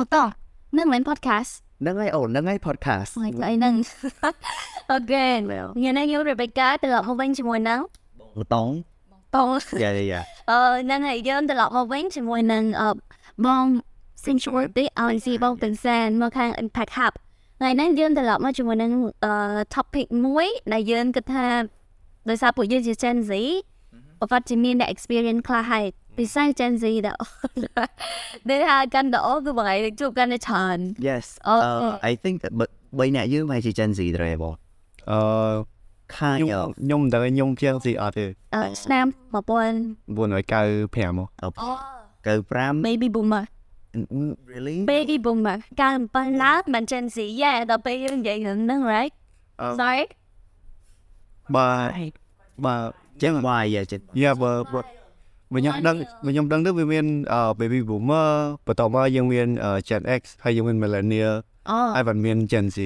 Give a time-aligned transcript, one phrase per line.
[0.00, 0.16] បន្ត
[0.76, 1.50] នឹងមែន podcast
[1.82, 3.74] ហ្នឹងហើយអូនហ្នឹងហើយ podcast ហ្នឹងហើយហ្នឹង
[4.90, 7.80] អូខេញ៉ាំខ្ញុំ Rebecca ត្រឡប់មកវិញជាមួយនឹង
[8.38, 8.68] បតង
[9.34, 9.48] បង
[9.82, 10.20] យ៉ាយ៉ា
[10.50, 12.88] អឺហ្នឹងហើយយើងត្រឡប់មកវិញជាមួយនឹងអឺ
[13.46, 13.64] បង
[14.24, 17.12] Sanctuary ឲ្យស៊ីបងទាំងសានមកខាង Impact Hub
[17.58, 18.90] ថ្ងៃនេះយើងត្រឡប់មកជាមួយនឹង
[19.24, 19.32] អឺ
[19.74, 21.46] topic មួយដែលយើងគិតថា
[22.28, 23.32] ដោយសារពួកយើងជា Gen Z
[24.20, 25.84] ប្រកាសជាមានអ្នក experience ខ្លះហើយ
[26.18, 27.16] ពិសេស Gen Z ដែល
[28.48, 30.78] ដែលថាកាន់តែអូគឺបងឯងជួបកាន់តែច្រើន
[31.08, 32.52] Yes អូ uh, I think that
[32.98, 34.54] បីអ្នកយើងមកជា Gen Z ដែរបង
[35.10, 35.20] អឺ
[36.16, 39.38] kind ខ្ញុំ of ខ្ញុំមិនដឹងខ្ញុំជាងស៊ីអត់ទេអឺឆ្នាំ1000
[40.16, 41.48] 995មកអូ
[42.26, 43.44] 95 baby boomer
[44.16, 45.56] Mm, really baby boomer
[45.96, 49.12] 97ឡើងមិន Gen Z យ៉ាដល់ពេលយើងនិយាយហ្នឹង right
[49.60, 50.04] អឺ sorry
[51.54, 51.68] បើ
[52.64, 52.74] បើ
[53.22, 54.52] ចឹង why យ៉ាចឹងយ៉ាបើ
[55.52, 58.30] បើបើខ្ញុំដឹងបើខ្ញុំដឹងទៅវាមានអឺ baby boomer
[58.66, 61.34] បន្ទាប់មកយើងមានអឺ Gen X ហើយយើងមាន millennial
[61.70, 62.78] អូហើយបានមាន Gen Z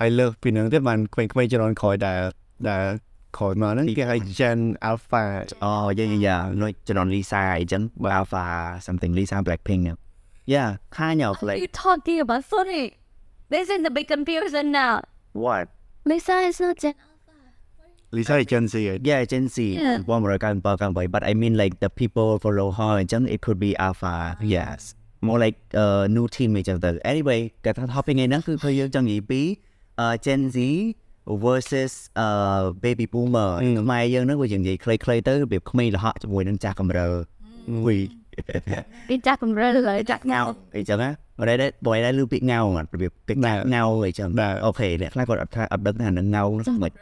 [0.00, 2.20] ហើយលើសពីហ្នឹងទៀតបានក្មេងៗជំនាន់ក្រោយដែល
[2.68, 2.84] ដែល
[3.38, 5.22] ក្រោយមកហ្នឹងគេហៅ Gen Alpha
[5.62, 7.82] អូយ៉ាយ៉ាយ៉ានោះជំនាន់ Lisa អីចឹង
[8.18, 8.44] Alpha
[8.86, 9.82] something Lisa Blackpink
[10.54, 12.84] yeah kind of What are like you talking about sorry
[13.52, 14.94] this is the big confusion now
[15.44, 15.64] what
[16.08, 16.94] Lisa is not Gen
[18.16, 19.98] Lisa ជា Gen Z ហើយ yeah Gen Z Yeah.
[20.10, 24.14] 1998 but I mean like the people follow her អញ្ចឹង it could be Alpha
[24.54, 24.80] yes
[25.26, 29.40] more like uh new team អញ្ចឹងទៅ anyway គេថា topic ថ្ងៃហ្នឹងគឺឃើញយើងចង់និយាយពី
[30.04, 30.56] uh Gen Z
[31.44, 31.92] versus
[32.24, 37.06] uh baby boomer ខ្មែរយើងហ្នឹងវានិយាយខ្លីៗទៅរបៀបក្មេងលហកជាមួយនឹងចាស់កំរើ
[37.86, 37.96] វី
[39.08, 40.40] ពីចាស់កម្រិលហើយចាស់ញ៉ៅ
[40.76, 43.52] អីចឹងណាបើដែរបើដែរលឺពាក្យងៅអត់របៀបពាក្យងៅ
[44.06, 46.92] អីចឹងដែរអូខេអ្នកខ្លះគាត់អត់ថាអត់ដឹងថានឹងងៅហ្នឹងមិន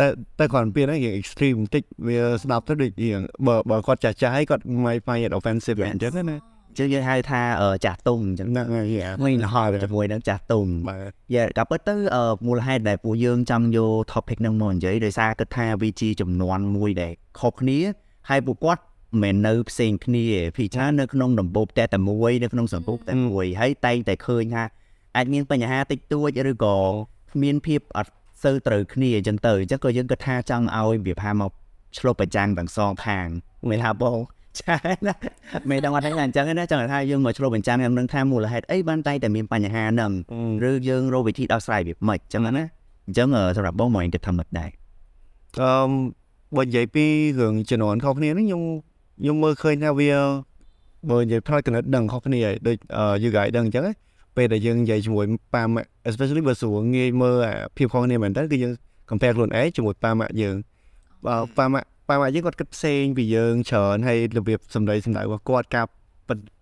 [0.00, 0.06] តែ
[0.38, 6.38] តែគាត់ពៀនហ្នឹងរៀង extreme បន្តិចវាស្ដាប់ទៅដូចរៀងបើបើគាត់ចាស់ចាស់ហើយគាត់ might find it offensive អញ្ចឹងណា
[6.70, 17.78] អញ្ចឹងយើងហៅថាអឺចាស់ទុំអញ្ចឹងហ្នឹងហើយក្មេងលហកជាមួយនឹងចាស់ទុំបាទយ៉ាក៏ពិតទៅអឺមូលហេតុដែលពួកយើងចង់យក topic ហ្នឹងមកនិយាយដោយសារគិតថាវាជាចំនួនមួយដែលខុសគ្នា
[18.28, 18.82] ហើយពួកគាត់
[19.22, 24.64] មិនមែននៅផ្សេងគ្នាទេពីច្រើននៅក្នុងដំបូកតែតែមួយនៅក្នុងសម្ពុកតែមួយហើយតែងតែឃើញថា
[25.16, 26.76] អាចមានបញ្ហាតិចតួចឬក៏
[27.42, 28.12] មានភាពអត់
[28.44, 31.52] សូវត្រូវគ្នាអញ្ចឹងទៅអញ្ចឹងក៏យើងគិតថាចង់ឲ្យវាផាមក
[31.98, 33.26] ឆ្លុះប្រចាំងទាំងសងខាង
[33.70, 34.18] មិនថាបង
[34.60, 34.74] ចា
[35.06, 35.14] ណា
[35.70, 40.12] មិនដឹងអត់ថាអញ្ចឹងទេណាចង់ថាយើងមកឆ្លុះបញ្ចាំងខ្ញុំនឹងថាមូលហេតុអីបានតែងតែមានបញ្ហាហ្នឹង
[40.68, 42.64] ឬយើងរកវិធីដោះស្រាយវាមិនអញ្ចឹងណា
[43.06, 44.70] អញ្ចឹងអឺសម្រាប់បងមកគិតថាមិនដែរ
[45.60, 45.70] អឺ
[46.56, 47.04] បើនិយាយពី
[47.40, 48.62] រឿងជំនាន់ខុសគ្នាហ្នឹងខ្ញុំ
[49.20, 50.10] ខ្ញុំមើលឃើញថាវា
[51.10, 53.92] បើនិយាយផ្នែកគណិតដឹងខុសគ្នាហើយដូចអឺ you guys ដឹងអញ្ចឹងណា
[54.36, 58.72] ពេលដែលយើងនិយាយជាមួយប៉ាម៉ាក់ especially បើស្រួលងាយមើលអាភាពខុសគ្នាមែនតើគឺយើង
[59.10, 60.56] compare ខ្លួនឯងជាមួយប៉ាម៉ាក់យើង
[61.26, 65.86] បើប៉ាម៉ាក់ប៉ាម៉ាក់យើងគាត់គិតផ្សេងពីយើងច្រើនហើយរបៀបសម្ដីសម្ដៅរបស់គាត់ការ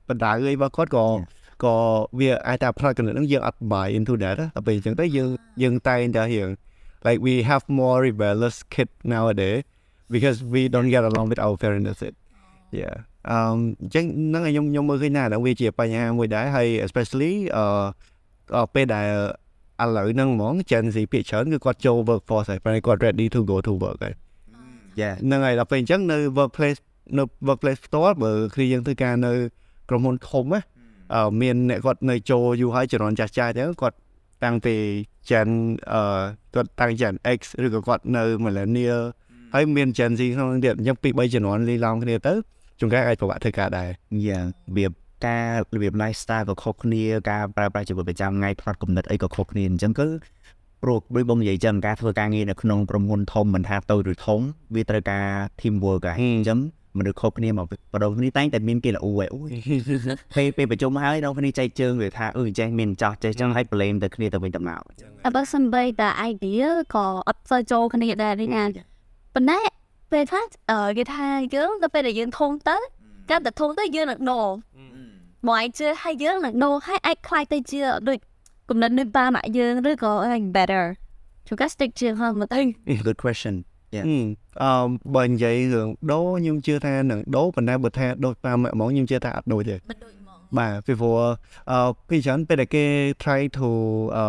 [0.09, 1.07] បដៅអីរបស់គាត់ក៏
[1.65, 1.77] ក៏
[2.19, 5.29] វាអាចថាផ្នែកគណិតហ្នឹងយើងអត់ buy into that ណាដល់ពេលអញ្ចឹងទៅយើង
[5.63, 6.49] យើងតែងតែរៀង
[7.07, 9.61] like we have more rebellious kid nowadays
[10.15, 12.15] because we don't get along with our parents that's it
[12.81, 12.97] yeah
[13.35, 17.65] um អញ្ចឹងហ្នឹងហើយខ្ញុំខ្ញុំមើលឃើញណាហ្នឹងវាជាបញ្ហាមួយដែរហើយ especially អឺ
[18.57, 19.07] អឺពេលដែល
[19.83, 24.15] ឥឡូវហ្នឹងហ្មង Gen Z ភាគច្រើនគឺគាត់ចូល workforce ហើយព្រោះគាត់ ready to go to work ហើយ
[25.01, 26.81] យ៉ាហ្នឹងហើយដល់ពេលអញ្ចឹងនៅ workplace
[27.19, 29.33] នៅ workplace ផ្ទាល់បើគឺយើងធ្វើការនៅ
[29.89, 30.61] ក្រុមហ៊ុនធំណា
[31.15, 33.97] អឺមានអ្នកគាត់នៅចូលយូរហើយជំនាន់ចាស់ចាស់អញ្ចឹងគាត់
[34.45, 34.75] តាំងពី
[35.29, 35.49] Gen
[35.93, 36.23] អឺ
[36.55, 39.03] គាត់តាំង Gen X ឬក៏គាត់នៅ millennial
[39.55, 42.35] ហើយមាន Gen Z ក្នុងនោះទៀតអញ្ចឹងពីរបីជំនាន់លីឡំគ្នាទៅ
[42.83, 43.89] ជួនកាលអាចពិបាកធ្វើការដែរ
[44.27, 44.45] យ៉ារ
[44.77, 44.93] បៀប
[45.27, 50.09] ការរបៀប lifestyle ក៏ខុសគ្នាការប្រើប្រាស់ជីវិតប្រចាំថ្ងៃផ្នត់គំនិតអីក៏ខុសគ្នាអញ្ចឹងគឺ
[50.83, 54.41] ព្រោះដូចបងនិយាយចឹងការធ្វើការងារនៅក្នុងក្រុមហ៊ុនធំមិនថាតូចឬធំ
[54.75, 55.27] វាត្រូវការ
[55.61, 56.59] team work ហើយអញ្ចឹង
[56.99, 59.51] មនុស្សខុសគ្នាមកបដូរគ្នាតែងតែមានគេល្អឯអូយ
[60.37, 64.81] ពេលពេលប្រជុំហើយដល់គ្នាចែកជើងវាថាអឺចេះមានចោះចេះចឹងហើយ blame ទៅគ្នាទៅវិញទៅមក
[65.25, 68.63] តែបើសិនបីតែ idea ក៏អត់សូវចូលគ្នាដែរនេះណា
[69.35, 69.82] ប៉ុន្តែ
[70.13, 72.77] ពេលខ្លះអឺគេថាយើងដល់ពេលដែលយើងធំទៅ
[73.31, 74.43] កាន់តែធំទៅយើងនឹងដោ
[75.49, 78.19] មកឯងជឿឲ្យយើងនឹងដោឲ្យអាចខ្លាយទៅជាដូច
[78.69, 80.13] គំនិតនៃប៉ាម៉ាក់យើងឬក៏
[80.57, 80.85] better
[81.47, 82.61] ជួនកាល stick ជាងហ្នឹងមកទៅ
[83.07, 83.55] good question
[83.95, 84.01] អឺ
[84.63, 91.19] អឺបើនិយាយរឿងដូរខ្ញុំជឿថានឹងដូរប៉ុន្តែបើថាដូចតាមហ្មងខ្ញុំជឿថាអត់ដូចទេមិនដូចហ្មងបាទពីព្រោះ
[91.71, 92.85] អឺពីច្រើនពេលដែលគេ
[93.23, 93.69] try to
[94.17, 94.25] អឺ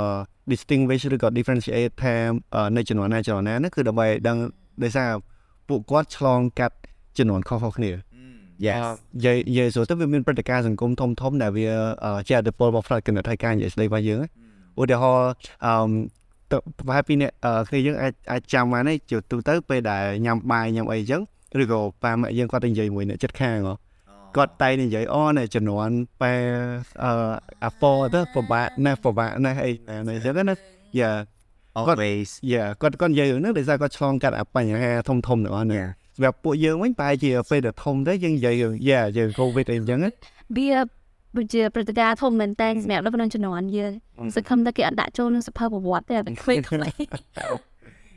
[0.51, 2.13] distinguish ឬក៏ differentiate ថា
[2.55, 4.37] អឺនៅជំនាន់ណាជំនាន់ណាហ្នឹងគឺដើម្បីឲ្យដឹង
[4.83, 5.09] ដោយសារ
[5.73, 6.75] ពួកគាត់ឆ្លងកាត់
[7.17, 7.91] ជំនាន់ខុសៗគ្នា
[8.65, 8.77] yes
[9.15, 11.67] និយាយនិយាយស្រួលទៅវាមានព្រឹត្តិការណ៍សង្គមធំធំដែលវា
[12.05, 14.29] អឺជាអត្តពលរបស់ផ្នែកគណិតហើយការនិយាយស្ដីរបស់យើងណា
[14.81, 15.31] ឧទាហរណ៍
[15.65, 15.75] អឺ
[16.51, 21.21] ទៅប្រហែលពីអ្នកអឺគ្នាយើងអាចអាចចាំបានទេជាទូទៅពេលដែលញ៉ាំបាយញ៉ាំអីអញ្ចឹង
[21.61, 23.75] ឬក៏ប៉ាម៉ាក់យើងគាត់ទៅនិយាយមួយអ្នកចិត្តខាងហ៎
[24.37, 25.89] គាត់តែនិយាយអូនៅចំនួន
[26.21, 26.33] បែ
[27.03, 27.11] អឺ
[27.63, 30.55] អាប៉ទៅពិបាកណាស់ពិបាកណាស់អីណាអញ្ចឹងណា
[30.99, 31.11] យ៉ា
[31.79, 35.85] always យ៉ាគាត់គាត់និយាយហ្នឹងដោយសារគាត់ឆ្លងកាត់អាបញ្ហាធំធំទាំងអស់ហ្នឹង
[36.15, 38.55] សម្រាប់ពួកយើងវិញប្រហែលជាពេលដែលធំទៅយើងនិយាយ
[38.89, 39.99] យ៉ាយើង covid អីអញ្ចឹង
[41.35, 43.91] វាជាព្រឹត្តិការណ៍ធំមែនតើសម្រាប់ដល់ក្នុងជំនាន់យើង
[44.35, 47.72] សង្ឃឹមថាគេអត់ដាក់ចូលក្នុងសភៅប្រវត្តិទេតែក្មេងៗ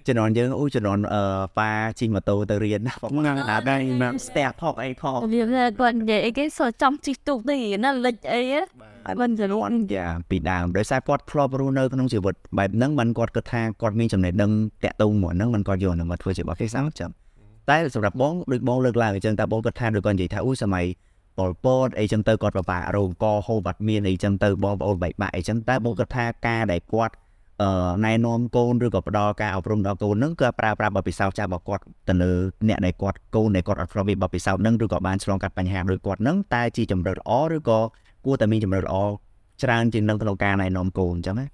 [0.09, 1.23] ជំនាន់យើងអូជំនាន់អឺ
[1.59, 3.33] ប៉ាជិះម៉ូតូទៅរៀនណាបងណា
[3.69, 5.45] ដែរណាស្ទះផកអីផកវា
[5.81, 8.43] គាត់និយាយអីគេសចង់ជិះទូកទៅណាលិចអី
[9.07, 14.51] ហើយមិនជំនាន់យ៉ាពីដើមដោយសារគាត់ធ្លាប់រស់នៅក្នុងជីវិតបែបហ្នឹងមិនគាត់គិតថាគាត់មានចំណេះដឹង
[14.85, 17.11] តាក់ទងមួយហ្នឹងមិនគាត់យកនឹងមកធ្វើជាបទពិសោធន៍ចាំ
[17.71, 20.87] តែសម្រាប់បងដូចបងលើកឡើងអញ្ចឹងតែបងគាត់ថាដូចគាត់និយាយថាអូសម័យ
[21.39, 27.15] ប៉ុលពតអីចឹងទៅគាត់ប្របារោងកហូបអត់មានអីចឹងទៅបងប្អូនបែកបាក់អីចឹងតែបងគាត់ថាការដែលគាត់
[28.07, 32.33] ណែនាំកូនឬក៏ផ្ដល់ការអប់រំដល់កូនហ្នឹងគឺប្រើប្រាស់បទពិសោធន៍ចាស់របស់គាត់ទៅលើ
[32.69, 37.79] អ្នកដែលគាត់កូនដែលគាត់អត់ធ្លាប់មានបទពិសោធន៍ហ្នឹងឬក៏បានឆ្លងកាត់បញ្ហាដូចគាត់ហ្នឹងតែជាជំរឿនល្អឬក៏
[38.25, 38.97] គួរតែមានជំរឿនល្អ
[39.63, 41.47] ច្រើនជាងនឹងក្នុងការណែនាំកូនអញ្ចឹងណា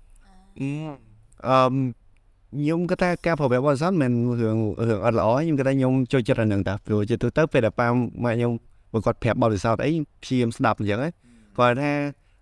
[0.61, 1.59] អឺ
[2.55, 4.59] ខ្ញុំគាត់ថាការប្រវត្តិបរិស័ទមិនរឿង
[4.89, 7.89] រឿងអត់ល្អខ្ញុំគាត់ថាខ្ញុំចូលចិត្តអាហ្នឹងតាព្រោះជាទូទៅពេលដែលប៉ា
[8.25, 8.53] ម៉ាក់ខ្ញុំ
[8.93, 10.99] បើគាត់ប្រាប់បរិស័ទអីព្យាយាមស្ដាប់អញ្ចឹង
[11.59, 11.93] គាត់ថា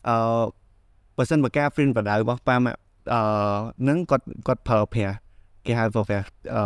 [0.08, 0.16] អឺ
[1.16, 2.78] បើសិនបើការ friend បដៅរបស់ប៉ាម៉ាក់
[3.14, 3.20] អឺ
[3.88, 5.16] នឹងគាត់គាត់ប្រើប្រាស់
[5.66, 6.64] គេហៅប្រើប្រាស់អឺ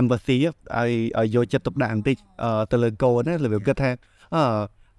[0.00, 2.16] empathy ឲ្យឲ្យយកចិត្តទុកដាក់បន្តិច
[2.72, 3.90] ទៅលើកូនណាលើគាត់ថា
[4.34, 4.42] អឺ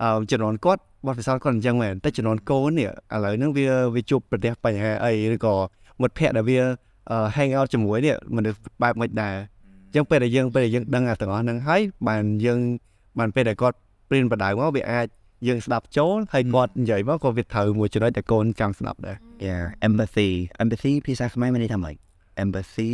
[0.04, 3.65] អឺជំនាន់គាត់បទពិសោធន៍គាត់អញ្ចឹងមែនតែជំនាន់កូននេះឥឡូវហ្នឹងវា
[3.95, 5.54] វាជួបប្រទះបញ្ហាអីឬក៏
[6.01, 6.59] មិត្តភ័ក្តិដែលវា
[7.36, 9.36] hang out ជាមួយនេះមនុស្សបែបមិនដែរ
[9.86, 12.59] អញ្ចឹងពេលដែលយើងពេលដែលយើងដឹងអាទាំងអស់ហ្នឹងហើយបានយើង
[13.19, 13.77] បានពេលដែលគាត់
[14.09, 15.07] ព្រៀនបដៅមកវាអាច
[15.48, 19.18] យើងស្ដាប់ចូលហើយគាត់និយាយមកក៏វាត្រូវមួយចំណុចដែលកូនចង់ស្ដាប់ដែរ
[19.48, 20.30] Yeah empathy
[20.63, 21.95] empathy ភាសាខ្មែរមានន័យថាម៉េច
[22.44, 22.92] empathy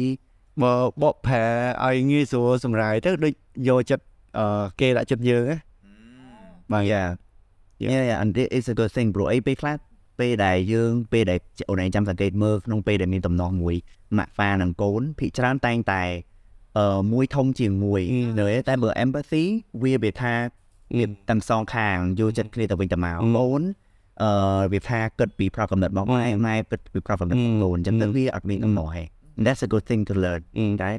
[0.62, 1.46] បើបកប្រែ
[1.86, 3.34] ឲ្យងាយស្រួលសម្រាយទៅដូច
[3.68, 4.04] យកចិត្ត
[4.38, 5.58] អឺគេដាក់ចិត្តយើងណា
[6.72, 7.08] បាទ yeah
[7.84, 9.76] yeah yeah and it is a good thing bro អីពេលខ្លះ
[10.20, 11.40] ពេលដែលយើងពេលដែល
[11.70, 13.76] អូនឯងចាំសង្កេតមើលក្នុងពេលដែលមានតំណោះមួយ
[14.18, 16.04] ម៉ាក់ហ្វានិងកូនភិកច្រើនតែងតែ
[16.78, 18.02] អឺមួយធំជាងមួយ
[18.40, 19.44] នៅតែបើ empathy
[19.84, 20.34] វាវាថា
[20.98, 23.62] វាទាំងសងខាងយកចិត្តគ្នាទៅវិញទៅមកកូន
[24.22, 29.04] អឺវាថាគិតពីប្រកកំណត់របស់ម៉ែម៉ែគិតពីប្រកកំណត់របស់កូនអញ្ចឹងទៅវាអត់មានដំណោះហេ
[29.46, 30.42] that's a good thing to learn
[30.82, 30.92] តែ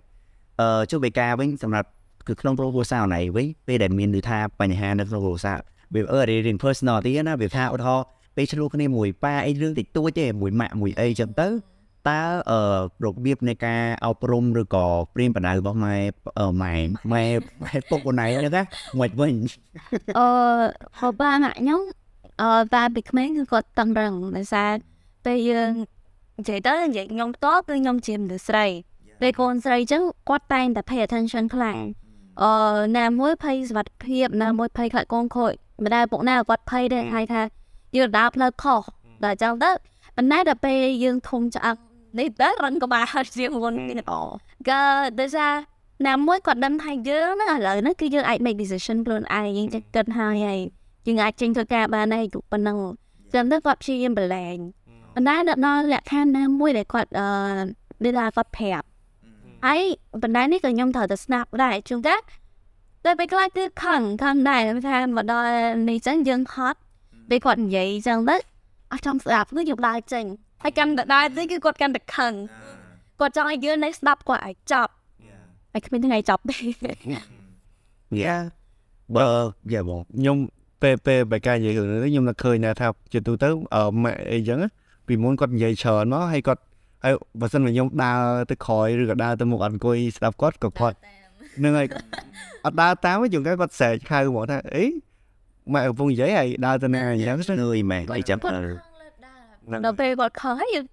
[0.61, 1.89] អឺចុះបេការវិញសម្រាប់
[2.29, 5.59] គឺក្នុងគ្រួសារណៃវិញពេលដែលមានន័យថាបញ្ហានៅក្នុងគ្រួសារ
[5.95, 8.05] វាអឺរៀន personal ទីណាវាថាឧទាហរណ៍
[8.37, 11.49] ពេលឆ្លោះគ្នាមួយប៉ាអីរឿងតិចតួចទេមួយម៉ាក់មួយអីចឹងទៅ
[12.09, 12.21] តើ
[12.51, 12.59] អឺ
[13.05, 15.97] របៀបនៃការអប់រំឬក៏ព្រៀនបណ្ដៅរបស់ម៉ែ
[16.63, 16.75] ម៉ែ
[17.13, 17.23] ម៉ែ
[17.63, 18.63] ម៉ែពុកខ្លួនឯងហ្នឹងណា
[19.01, 19.35] មិនវិញ
[20.19, 20.27] អឺ
[21.01, 21.81] ហបាម៉ាក់ខ្ញុំ
[22.43, 24.71] អឺតាពីក្មេងគឺគាត់តឹងរឹងដោយសារ
[25.25, 25.71] ពេលយើង
[26.39, 28.67] និយាយទៅនិយាយខ្ញុំផ្ទាល់គឺខ្ញុំជាមនុស្សស្រី
[29.21, 31.79] ពេលកូនស្រីអញ្ចឹងគាត់តែងតែ pay attention ខ្លាំង
[32.43, 32.51] អឺ
[32.99, 35.53] ណាមួយភ័យសុវត្ថិភាពណាមួយភ័យខ្លាចកូនខូច
[35.85, 37.43] ម្ដាយពុកណាគាត់ភ័យដែរហើយថា
[37.97, 38.81] យើងដើរផ្លូវខុស
[39.25, 39.71] ដល់អញ្ចឹងទៅ
[40.17, 41.77] ប៉ុន្តែដល់ពេលយើងធំឆ្អឹង
[42.19, 44.21] នេះទៅរនក្បាលជាងមុននេះអូ
[44.69, 44.81] ក៏
[45.21, 45.53] ដោយសារ
[46.07, 50.61] ណាមួយគាត់ដឹងថាយើងហ្នឹងឥឡូវហ្នឹងគឺយើងអាច make decision ខ្លួនឯងយើងចេះគិតហើយហើយ
[51.07, 52.79] យើងអាចចេញធ្វើការបានហើយប៉ុណ្ណឹង
[53.35, 54.57] ចាំទៅគាត់ព្យាយាមប្រឡែង
[55.15, 57.27] ប៉ុន្តែដល់លក្ខខណ្ឌណាមួយដែលគាត់អឺ
[58.05, 58.87] ដូចថាគាត់ប្រាប់
[59.67, 59.81] ហើយ
[60.23, 62.21] ប៉ុន្តែនេះក៏ខ្ញុំត្រូវតែស្ដាប់ដែរជួនកាល
[63.05, 65.53] តែពេលខ្លះគឺខឹងខឹងដែរថាមកដល់
[65.89, 66.79] នេះចឹងយើងហត់
[67.31, 68.37] ពេលគាត់និយាយចឹងទៅ
[68.93, 70.25] អត់ចង់ស្ដាប់គឺយើងដើរចេញ
[70.65, 72.33] ហើយកាន់តែដើរទៅគឺគាត់កាន់តែខឹង
[73.21, 74.93] គាត់ចង់ឲ្យយើងនៅស្ដាប់គាត់ឲ្យចប់
[75.73, 76.59] ហើយគ្មានថ្ងៃចប់ទេ
[78.25, 78.43] Yeah
[79.17, 79.27] បើ
[79.73, 80.37] យ៉ាបងខ្ញុំ
[80.83, 84.59] ពេលពេលបែកការនិយាយរឿងនេះខ្ញុំនឹកឃើញដែរថាជាទូទៅអឺម៉ាក់អីចឹង
[85.07, 86.63] ពីមុនគាត់និយាយច្រើនមកហើយគាត់
[87.05, 90.97] ហើយបើសិនមកខ្ញុំដើរទៅក្រោយឬក៏ដើរទៅមុខអត់អង្គុយស្ដាប់គាត់ក៏គាត់
[91.65, 91.87] នឹងហើយ
[92.65, 94.85] អត់ដើរតាមទេជួនកាលគាត់ស្រែកហៅហ្មងថាអី
[95.73, 98.94] ម៉ាក់កំពុងនិយាយហើយដើរទៅណាអញ្ចឹងនឿយមែនអីចាំទៅ
[99.85, 100.87] ដល់ពេលគាត់ខឹងហើយយើង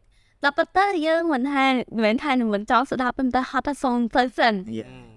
[0.43, 4.53] ដល់ប៉ុន្តែយើងមិនថាមិនមែនថាមិនចង់ស្ដាប់ប៉ុន្តែហត់តែសុំទៅសិន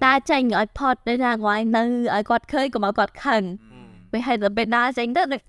[0.05, 1.83] តែចេញឲ្យផត់ដូចថាគាត់នៅ
[2.15, 3.43] ឲ្យគាត់ឃើញកុំឲ្យគាត់ខឹង
[4.13, 5.43] ពេលហើយដល់ពេលដើរចេញទៅដូច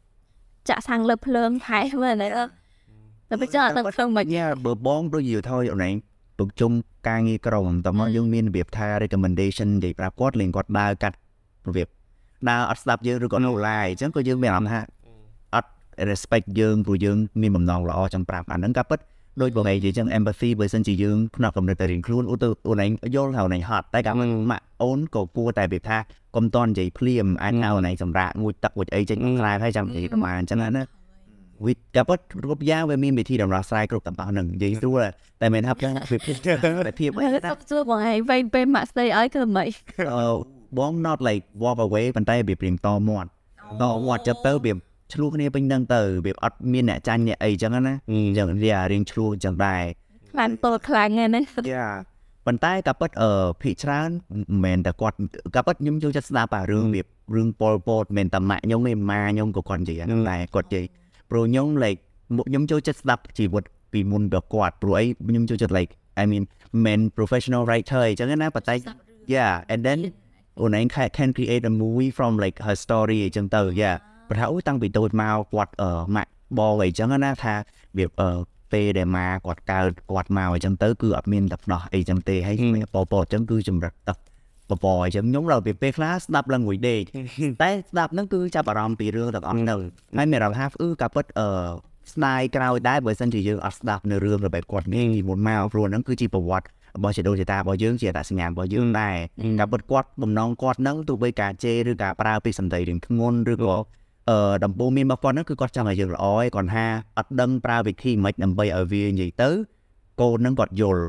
[0.69, 5.93] ចាក់សាំងលើភ្លើងហែមើលណាដល់ពេលចាក់ទៅភ្លើងមិនយ៉ាបើបងដូចយល់ thôi អូនឯង
[6.37, 6.71] ពុកជុំ
[7.07, 11.17] ការងារក្រុមតើមកយើងមានរបៀបថា recommendation និយាយប្រាប់គាត់លេងគាត់ដើរកាត់
[11.67, 11.87] របៀប
[12.49, 14.89] ដើរអត់ស្ដាប់យើងឬក៏ no lie អញ្ចឹងក៏យើងមានអារម្មណ៍ថាអត់
[16.09, 18.99] respect យើងព្រោះយើងមានបំណងល្អចង់ប្រាប់អាហ្នឹងក៏ពិត
[19.41, 24.15] ដូចបងឯងនិយាយចឹង empathy បើសិនជាយើងផ្នែកកំណត់តែរៀងខ្លួនឧទាអូនឯងយល់ថាអូនឯងហត់តែកាល
[24.51, 25.97] ម៉ាក់អូនក៏គួរតែរបៀបថា
[26.35, 30.83] កុំតន់និយាយភ្លាមអាចហៅអូនឯងសម្រាប់មួយទឹកមួយអីចេញខ្លាយហើយចាំនិយាយប្រហែលអញ្ចឹងណា
[31.65, 35.01] វិទ្យាពិតគ្រប់យ៉ាងវាមានវិធីដំណោះស្រាយគ្រប់ទាំងអស់ហ្នឹងនិយាយស្រួល
[35.41, 35.79] តែមិនថាវា
[36.11, 36.19] ភាព
[36.99, 37.11] ភាព
[37.51, 39.67] សុខសួរបងឯងវែងពេលម៉ាក់ស្ដីឲ្យគឺមិន
[40.13, 40.27] អឺ
[40.77, 43.29] បង not like walk away ប៉ុន្តែវាព្រៀងតមាត់
[43.81, 44.73] ដល់វត្តចិត្តទៅវា
[45.13, 49.83] ឆ្លោះគ្នាពេញហ្នឹងទៅវាអត់មានអ្នកចាញ់អ្នកអីចឹងណាអញ្ចឹងវារៀងឆ្លោះអញ្ចឹងដែរ
[50.31, 51.41] ខ្លាំងតូចខ្លាំងហ្នឹងណា
[51.73, 51.87] យ៉ា
[52.45, 53.31] ប៉ុន្តែក៏ពិតអឺ
[53.61, 55.17] ភិកច្រើនមិនមែនតែគាត់
[55.55, 57.01] ក៏ពិតខ្ញុំចូលចិត្តស្ដាប់អារឿងវា
[57.35, 60.85] រឿងប៉ុលពតមិនមែនតែម៉ាក់ខ្ញុំទេម៉ាខ្ញុំក៏គាត់និយាយហ្នឹងដែរគាត់និយាយ
[61.29, 61.99] ព្រោះខ្ញុំ like
[62.47, 66.43] ខ្ញុំចូលចិត្តស្ដាប់ជីវិតពីមុនពីគាត់ព្រោះអីខ្ញុំចូលចិត្ត like I mean
[66.85, 68.75] men professional writer អញ្ចឹងណាប៉ុន្តែ
[69.33, 69.99] yeah and then
[70.61, 73.97] អូនឯង can can create a movie from like her story អញ្ចឹងទៅ yeah
[74.29, 77.55] ប្រហែលអូយតាំងពីតូចមកគាត់អឺម៉ាក់បងអីចឹងណាថា
[77.97, 78.29] វាអឺ
[78.73, 82.55] ពេលដែលមកគាត់កើតគាត់មកអញ្ចឹងទៅគឺអត់មានតែផ្ដោះអីចឹងទេហើយ
[82.93, 84.17] ពពអញ្ចឹងគឺចម្រិតទឹក
[84.69, 87.01] បបអញ្ចឹងខ្ញុំដល់ពេលខ្លះស្ដាប់ឡើងមួយដេក
[87.61, 89.79] តែស្ដាប់ហ្នឹងគឺចាប់អារម្មណ៍ពីរឿងទាំងអស់ហ្នឹង
[90.17, 91.49] ហើយមានអារម្មណ៍ថាអឺក៏ពិតអឺ
[92.13, 96.67] ស្ដាយក្រោយដែរបើសិនជាយើងអត់ស្ដាប់នៅរឿងរបស់គាត់នេះពីមុនមកព្រោះហ្នឹងគឺជាប្រវត្តិ
[96.97, 99.15] របស់ជីដូនជីតារបស់យើងជាអត្តសញ្ញាណរបស់យើងដែរ
[99.59, 103.75] តែពិតគាត់បំណងគាត់ហ្នឹងទោះបីការជេរឬការប្រើពាក្យសម្ដីរៀងធ្ងន់ឬក៏
[104.29, 106.85] អឺដំបូងមានរបស់គាត់ហ្នឹងគឺគាត់ចង់ឲ្យយើងល្អឯងគាត់ថា
[107.17, 109.49] អត់ដឹងប្រើវិធីម៉េចដើម្បីឲ្យវានិយាយទៅ
[110.21, 111.03] កូនហ្នឹងគាត់យល់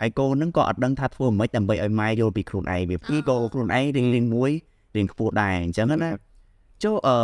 [0.00, 4.50] ហើយកូនហ្នឹងក៏អត់ដឹងថាធ្វើម៉េចដើម្បីឲ្យម៉ែយល់ពីខ្លួនឯងវាពីកូនខ្លួនឯងរៀងរៀងមួយ
[4.96, 6.10] រៀងខ្ពស់ដែរអញ្ចឹងណា
[6.84, 7.16] ចូលអឺ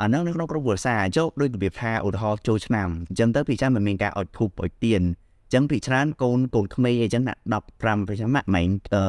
[0.00, 7.34] អាហ្នឹងនៅក្នុងក្រុមគ្រួសារចូលដូចរបៀបថាឧទាហរណ៍ចូលឆ្នាំអញ្ចឹងទៅពីចាំមិនមានការអុជធូបអុជទៀនអញ្ចឹងពីច្រើនកូនកូនក្មេងអីចឹងណា
[7.70, 8.62] 15ប្រចាំម៉ាក់ម៉ែ
[8.94, 9.02] អឺ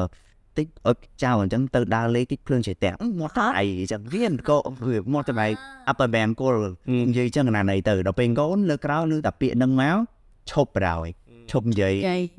[0.58, 5.46] តិចអុជចោលអញ្ចឹងទៅដើរលេងតិចភ្លើងឆេះតែមកថាអីអញ្ចឹងវាក៏វាមកតែ
[5.90, 6.60] upper band គល់
[7.08, 9.96] និយាយចឹងណាណីទៅដល់ពេលកូនលើក្រោយលើតែពាក្យហ្នឹងមក
[10.50, 11.08] ឈប់បដ ாய்
[11.50, 11.94] ឈប់និយាយ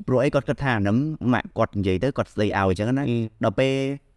[0.08, 0.96] ព្រោះអីគាត់គិតថាហ្នឹង
[1.32, 3.04] ម៉ាក់គាត់និយាយទៅគាត់ស្ដីឲ្យអញ្ចឹងណា
[3.44, 3.74] ដល់ពេល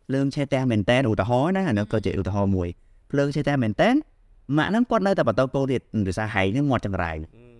[0.08, 2.70] ភ្លើងឆេះតែមែនតែនឧទាហរណ៍ណាអានោះក៏ជាឧទាហរណ៍មួយ
[3.12, 3.96] ភ្លើងឆេះតែមែនតែន
[4.58, 7.12] ម៉ាក់ហ្នឹងគាត់នៅតែបន្តកូនទៀតដោយសារហែងហ្នឹងមាត់ចង្រៃ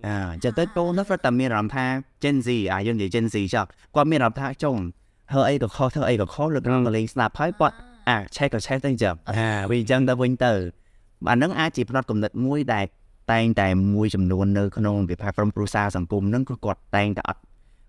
[0.06, 1.84] អើចឹងទៅកូនហ្នឹងគាត់តែមានអារម្មណ៍ថា
[2.22, 4.76] Gen Z អាយើងនិយាយ Gen Z ចុះគាត់មានអារម្មណ៍ថាចុង
[5.32, 7.76] ធ្វើអីក៏ខុសធ្វើអីក៏ខុសលើកឡើងលេងស្ដាប់ហើយគាត់
[8.08, 10.52] អាឆេះក៏ឆេះទៅចឹងអាវាអញ្ចឹងទៅវិញទៅ
[11.30, 12.84] អាហ្នឹងអាចជាផ្នត់កំណត់មួយដែល
[13.32, 17.40] តែងតែមួយចំនួននៅក្នុងវិភាគក្រុមគ្រួសារសង្គមហ្នឹងគឺគាត់តែងតែអត់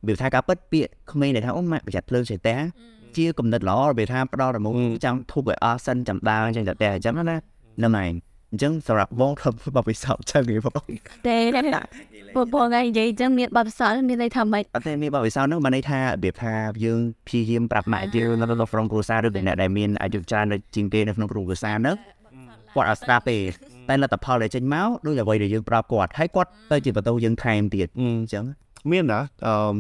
[0.08, 2.56] វាថាការពិតពាក្យក្មេងដែលថាអូម៉ាក់ប្រយ័ត្នភ្លើងចេះតែ
[3.18, 8.14] ជាកំណត់ល្អវាថាផ្ដល់រមុំចាំធូបឲ្យអស់សិនចាំដើរអញ្ចឹងតែអញ្ចឹងណាហ្នឹងឯង
[8.54, 10.84] អញ្ចឹងសម្រាប់បងធ្វើបបិសោចឹងហ៎បង
[11.28, 11.38] ទេ
[12.36, 16.54] បងបងឯងនិយាយអញ្ចឹងមានបបិសោមានន័យថាម៉េចអត់ទេមានបបិសោហ្នឹងបានន័យថារបៀបថា
[16.86, 21.96] យើងព្យាយាមប្រាប់ម៉ែយើងនៅក្នុងក្រុមគ្រួសារឬក៏អ្នកដែលមានអាយុច្រើននៅជាងគេនៅក្នុងក្រុមគ្រួសារហ្នឹង
[22.76, 23.38] គាត់អត់ស្ដាប់ទេ
[23.90, 28.44] តែលទ្ធផលដែលចេញមកដូចអ្វីដែលយើងប្រាប់គាត់ហើយគាត់ទៅជាបន្ទោយើងថែមទៀតអញ្ចឹង
[28.92, 29.76] មានណាអឺ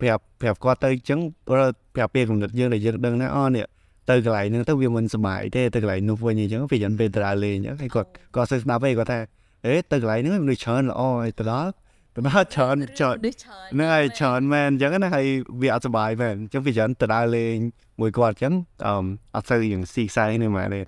[0.00, 3.64] ប្រាប់ប្រាប់គាត់ទៅអញ្ចឹងប្រាប់ពេលកំណត់យើងដែលយើងដឹងណាអូនេះ
[4.10, 9.18] ទៅកន្លែងហ្នឹងទៅវាមិនសុបាយទេទៅកន្លែងនោះវិញអញ្ចឹងវាយ៉ាងពេលទៅដើរលេងអញ្ចឹងហើយគាត់គាត់សើស្ដាប់ឯងគាត់ថា
[9.66, 11.70] អេទៅកន្លែងហ្នឹងមនុស្សច្រើនល្អហើយទៅដល់
[12.14, 15.26] ទៅដល់ច្រើនច្រើនហ្នឹងហើយច្រើនមែនអញ្ចឹងណាហើយ
[15.60, 17.54] វាអត់សុបាយមែនអញ្ចឹងវាច្រើនទៅដើរលេង
[18.00, 18.52] មួយគាត់អញ្ចឹង
[18.86, 18.94] អឺ
[19.36, 20.80] អត់ទៅយ៉ាងស៊ីខ្សែនេះមែនទេ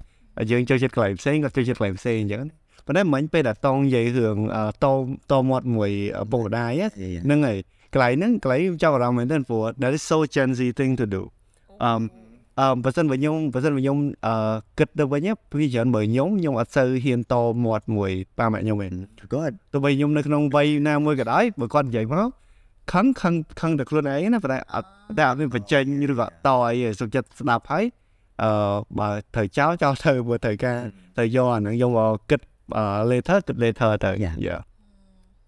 [0.50, 2.42] យើងចូលចិត្តកន្លែងផ្សេងគាត់ចូលចិត្តកន្លែងផ្សេងអញ្ចឹង
[2.86, 4.36] ប៉ុន្តែមិញពេលដែលតងនិយាយរឿង
[4.84, 4.86] ត
[5.30, 5.90] តមាត់មួយ
[6.30, 6.72] ពុកម្ដាយ
[7.24, 7.58] ហ្នឹងហើយ
[7.94, 11.22] កន្លែងហ្នឹងកន្លែងចាប់អារម្មណ៍មែនទែនព្រោះ that is so Gen Z thing to do
[11.84, 11.92] អឺ
[12.60, 14.34] អឺបើសិនបើខ្ញុំបើសិនបើខ្ញុំអឺ
[14.78, 18.88] គិតទៅវិញពីច្រើនមើលខ្ញុំខ្ញុំអត់សូវហ៊ានតមាត់មួយប៉ាម៉ាក់ខ្ញុំទេ
[19.32, 22.28] God ទោះបីខ្ញុំនៅក្នុងវ័យណាមួយក៏ដោយបើគាត់និយាយមក
[22.92, 24.88] ខឹងខឹងខឹងតែខ្លួនឯងណាប៉ុន្តែអត់
[25.18, 27.84] តែអត់មានបញ្ចេញឬក៏តអីសុខចិត្តស្ដាប់ហើយ
[28.42, 28.50] អឺ
[28.98, 30.78] បើត្រូវចោលចោលទៅបើត្រូវការ
[31.18, 32.40] ទៅយកអាហ្នឹងយកមកគិត
[33.10, 34.32] later គិត later ទៅយ៉ា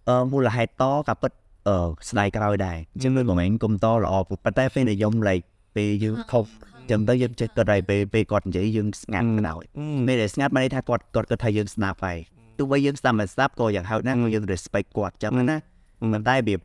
[0.09, 1.33] អឺមូលហេតុតក៏ពិត
[1.69, 1.77] អឺ
[2.09, 6.47] ស្ដាយក្រោយដែរអញ្ចឹងដូចបងឯងគុំតល្អប៉ុន្តែពេលដែលខ្ញុំ like ពេលយើងខុស
[6.93, 9.65] ចឹងទៅយើងចេះគិតឲ្យពេលពេលគាត់និយាយយើងស្ងាត់ខ្នើយ
[10.07, 12.19] ពេលដែលស្ងាត់បានន័យថាគាត់គាត់គិតថាយើងស្ដាប់ហើយ
[12.59, 15.57] ទោះបីយើងស្ដាប់មិនស្ដាប់ក៏យ៉ាងហោចណាស់យើង respect គាត់ចឹងណា
[16.01, 16.57] ប៉ុន្តែវា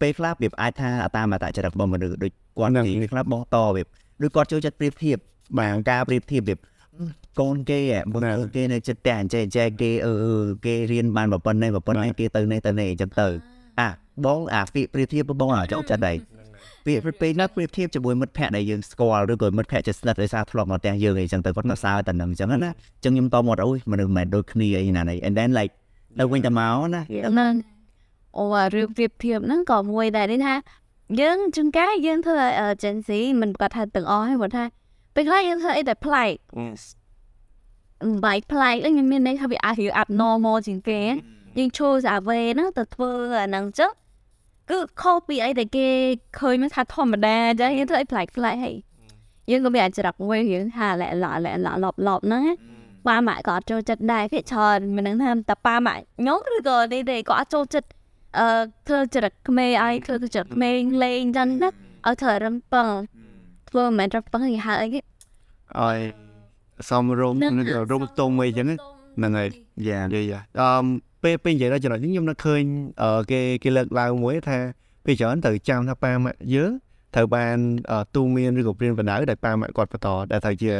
[0.00, 3.82] ពេលខ្លះវាអាចថាតាមអត្តចរិតរបស់មនុស្សដូចគាត់និយាយខ្លះបងតវា
[4.22, 5.16] ដូចគាត់ចូលចិត្តប្រៀបធៀប
[5.58, 6.56] បាទការប្រៀបធៀបវា
[7.40, 7.80] កូនគេ
[8.12, 8.22] មុន
[8.56, 10.14] គេនៅចិត្តតែអញ្ចេះអញ្ចេះគេអឺ
[10.64, 13.28] គេរៀនបានប្រប៉ុណ្ណេះប្រប៉ុណ្ណេះគេទៅនេះទៅនេះអញ្ចឹងទៅ
[13.80, 13.88] អា
[14.24, 16.16] បងអាពាក្យប្រៀបធៀបបងអាចចិត្តដែរ
[16.90, 25.72] ពាក្យពេលណាប្រៀបធៀបជាមួយមិត្តភ័ក្តិដែលយើងស្គាល់ឬក៏មិត្តភ័ក្តិជិតស្និទ្ធដោយសារធ្លាប់មកផ្ទះយើងអីចឹងទៅគាត់នៅសើតែនឹងអញ្ចឹងណាអញ្ចឹងខ្ញុំតមកអូយមនុស្សមិនដូចគ្នាអីណានេះ and then like
[26.18, 27.54] ទៅវិញទៅមកណាហ្នឹង
[28.38, 28.44] អូ
[28.74, 30.54] រឿងប្រៀបធៀបហ្នឹងក៏មួយដែរនេះថា
[31.20, 34.64] យើងជួនកាលយើងធ្វើឲ្យ Gen Z មិនគាត់ថាទាំងអស់ហ្នឹងគាត់ថា
[35.14, 36.34] ពេលខ្លះយើងធ្វើអីតែប្លែក
[38.24, 41.00] បែកប្លែកហ្នឹងមានន័យថាវាអាច abnormal ជាងគេ
[41.58, 43.90] យើងចូលសាវេហ្នឹងទៅធ្វើអាហ្នឹងចឹង
[44.70, 45.88] គឺខុសពីអីដែលគេ
[46.38, 48.72] ឃើញមកថាធម្មតាអញ្ចឹងយើងធ្វើអីប្លែកប្លែកហី
[49.50, 52.44] យើងក៏មានអាចរាប់មួយយើងថាលែឡលែឡលប់លប់ហ្នឹង
[53.06, 57.88] ប៉ាម៉ាក់ក៏អត់ចូលចិត្តដែរភាគច្រើនមិនដឹងថាតើប៉ាម៉ាក់ខ្ញុំឬក៏នេះទេក៏អត់ចូលចិត្ត
[58.38, 58.46] អឺ
[58.88, 61.68] ធ្វើចរិតក្មេងឲ្យធ្វើចរិតក្មេងលេងចឹងណា
[62.06, 62.88] ឲ្យធ្វើរំពឹង
[63.70, 65.98] ធ្វើមិនរំពឹងគេហៅអីគេឲ្យ
[66.88, 67.54] សំរុំនឹង
[67.90, 68.66] រុំទុំអីចឹង
[69.16, 69.48] ហ្នឹងហើយ
[69.86, 72.62] Yeah យាយយ៉ាអឺ ពេលពេលនិយាយដល់ចំណុចនេះខ្ញុំនឹកឃើញ
[73.02, 74.58] អឺគេគេលើកឡើងមួយថា
[75.04, 76.70] ពេលច្រើនត្រូវចាំថាប៉ាម៉ាក់យើង
[77.14, 77.56] ត្រូវបាន
[78.14, 80.72] ទូមានឬក៏ព្រានបណ្ដៅដែលប៉ាម៉ាក់គាត់បន្តដែលត្រូវជា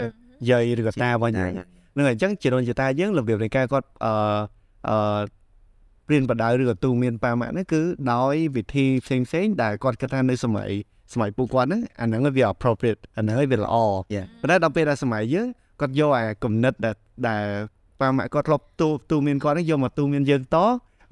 [0.50, 4.12] យាយឬក៏តាវិញហ្នឹងហើយអញ្ចឹងជាដូនជាតាយើងរបៀបនៃការគាត់អឺ
[4.88, 5.20] អឺ
[6.06, 7.80] ព្រានបណ្ដៅឬក៏ទូមានប៉ាម៉ាក់ហ្នឹងគឺ
[8.12, 10.70] ដោយវិធីផ្សេងផ្សេងដែលគាត់គិតថានៅសម័យ
[11.12, 13.76] សម័យពួកគាត់ហ្នឹងអាហ្នឹងវា appropriate អាហ្នឹងវាល្អ
[14.14, 15.46] Yeah ប៉ុន្តែដល់ពេលដែលសម័យយើង
[15.80, 16.94] គាត់យកអាគំនិតដែល
[17.28, 17.44] ដែល
[18.00, 20.56] ប៉ាម៉ាក់គាត់ធ្លាប់ទូទូមានគាត់ហ្នឹងយកមកទូមានយើងត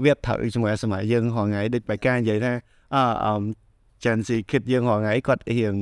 [0.04, 2.52] វាត្រូវជាមួយសម័យយើងហងៃដូចបែកានិយាយថា
[2.94, 3.34] អឺអឺ
[4.04, 5.74] Gen Z គិតយើងហងៃគាត់រៀង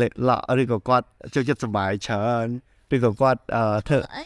[0.00, 2.46] លេលក់ឬក៏គាត់ចូលចិត្តសប្បាយច្រើន
[2.94, 4.24] ឬក៏គាត់អឺធ្វើអី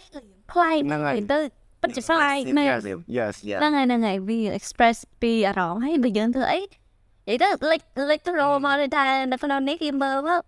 [0.52, 1.40] ខ្លាយហ្នឹងហើយទៅ
[1.82, 2.82] ពិតជាខ្លាយមែន Yes
[3.18, 7.80] yes Yeah ហ្នឹងហើយហ្នឹងហើយវា express ពីអារម្មណ៍ហើយបើយើងធ្វើអីនិយាយទៅលេច
[8.10, 10.40] លេចទៅរមកថានៅក្នុងនេះគេមើលមក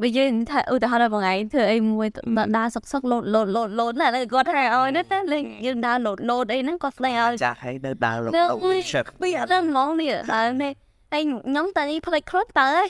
[0.00, 2.06] បើយើងថាឧទាហរណ៍បងឯងធ្វើអីមួយ
[2.56, 10.72] ដើរសុកសុកលោតលោតលោតលោតណាស់គាត់ថាឲ្យណាតែលេងយើងដើរលោតលោតអីហ្នឹងគាត់ស្លេងឲ្យចាស់ហើយនៅដើររកនៅ ship ពីអត់ដឹងហ្មងនេះហើយនេះ
[11.12, 12.88] ហើយខ្ញុំតានេះផ្លេចខ្លួនតើហើយ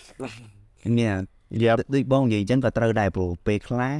[1.00, 1.18] Yeah
[1.62, 3.96] យ៉ាដូចបងនិយាយអញ្ចឹងក៏ត្រូវដែរព្រោះពេលខ្លះ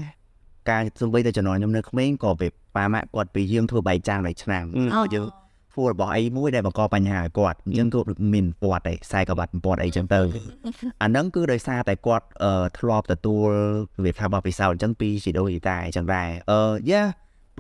[0.70, 4.64] ការសំបីតែជំនាន់ខ្ញុំនៅក្មេងក៏ពេលប៉ាម៉ាក់គាត់ពីយើងធ្វើបែកចានបែកឆ្នាំ
[4.96, 5.26] អូយើង
[5.74, 10.20] ធ្វើរបស់អីមួយដែលបង្កបញ្ហាឲ្យគាត់អញ្ចឹងគាត់មានពតអីខ្សែក្បាត់ពតអីចឹងទៅ
[11.02, 13.48] អាហ្នឹងគឺដោយសារតែគាត់អឺធ្លាប់ទទួល
[14.04, 17.02] វាថាបបពិសោធន៍អញ្ចឹងពីជីដូជីតាអញ្ចឹងដែរអឺយ៉ា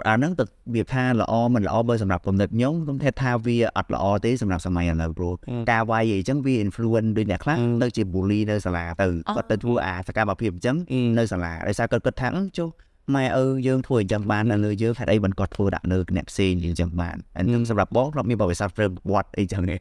[0.08, 0.44] អាហ្នឹងទៅ
[0.74, 5.34] វាថាល្អមិនល្អបើសម្រាប់គំនិតខ្ញុំខ្ញុំថាថាវាអត់ល្អទេសម្រាប់សម័យឥឡូវព្រោះ
[5.70, 9.06] ការវាយអីចឹងវា influence ដូចអ្នកខ្លះទៅជា bully នៅសាលាទៅ
[9.36, 10.76] គាត់ទៅធ្វើអាសកម្មភាពអញ្ចឹង
[11.18, 12.68] នៅសាលាដោយសារគាត់គិតថាអឺចុះ
[13.14, 19.78] ម៉ែឪយើងធ្វើអញ្ចឹងបាននៅលើយើងហេតុអីមិនគាត់ធ្វើដាក់លើអ្នកផ្សេងអញ្ចឹងបានអាហ្នឹងសម្រាប់បងគាត់មានបរិស័ទ frame វត្តអីចឹងនេះ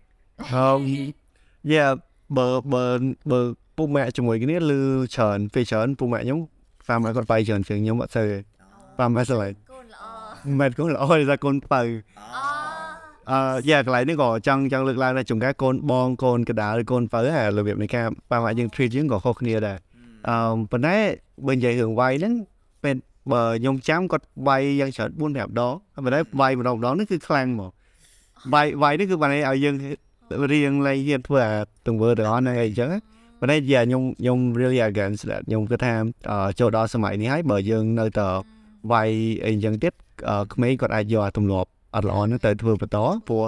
[0.53, 0.70] អឺ
[1.74, 1.86] យ៉ា
[2.38, 2.84] បើបើ
[3.32, 3.39] បើ
[3.77, 4.80] ពុកម៉ាក់ជាមួយគ្នាឬ
[5.15, 6.39] ច្រើនពេលច្រើនពុកម៉ាក់ខ្ញុំ
[6.86, 8.38] ហ្វាម៉ាក់គាត់បាយច្រើនជាងខ្ញុំអត់ទៅទេ
[8.96, 10.03] ហ្វាម៉ាក់ស្លាញ់កូនល្អ
[10.60, 11.82] មិនកូនល្អទេតែកូនបើ
[13.32, 13.39] អឺ
[13.70, 19.78] យ៉ាកន្លែងនេះក៏ចង់ចង់លើកឡើងដែរចំការកូនបងកូនកដាលឬកូនបើហើយរបៀបនៃការប៉ាម៉ាក់យើង treat យើងក៏ខុសគ្នាដែរ
[20.30, 20.95] អឺប៉ុន្តែ
[21.47, 22.34] បើនិយាយរឿងវាយហ្នឹង
[22.84, 22.95] ពេល
[23.31, 27.71] បើខ្ញុំចាំគាត់វាយយ៉ាងច្រើន4 5ដងប៉ុន្តែវាយម្ដងម្ដងនេះគឺខ្លាំងហ្មង
[28.53, 29.75] វាយវាយនេះគឺបានន័យឲ្យយើង
[30.51, 31.53] រៀងលែងហ៊ានធ្វើអា
[31.88, 32.99] ទង្វើទាំងអស់ហ្នឹងអីចឹងណា
[33.39, 35.93] ប៉ុន្តែយ៉ាខ្ញុំខ្ញុំ really against that ខ្ញុំគិតថា
[36.29, 38.27] អឺចូលដល់សម័យនេះហើយបើយើងនៅតែ
[38.91, 39.09] វាយ
[39.45, 39.93] អីចឹងទៀត
[40.29, 43.45] អឺក្មេងគាត់អាចយកអាទម្លាប់អត់ល្អហ្នឹងទៅធ្វើបន្តព្រោះ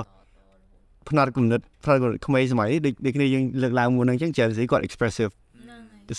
[1.10, 5.32] ផ្នែកគំនិតផ្នែកគំនិតក្មេងសម័យនេះដូចដូចគ្នាយើងលើកឡើងមួយហ្នឹងចឹង Gen Z គាត់ expressive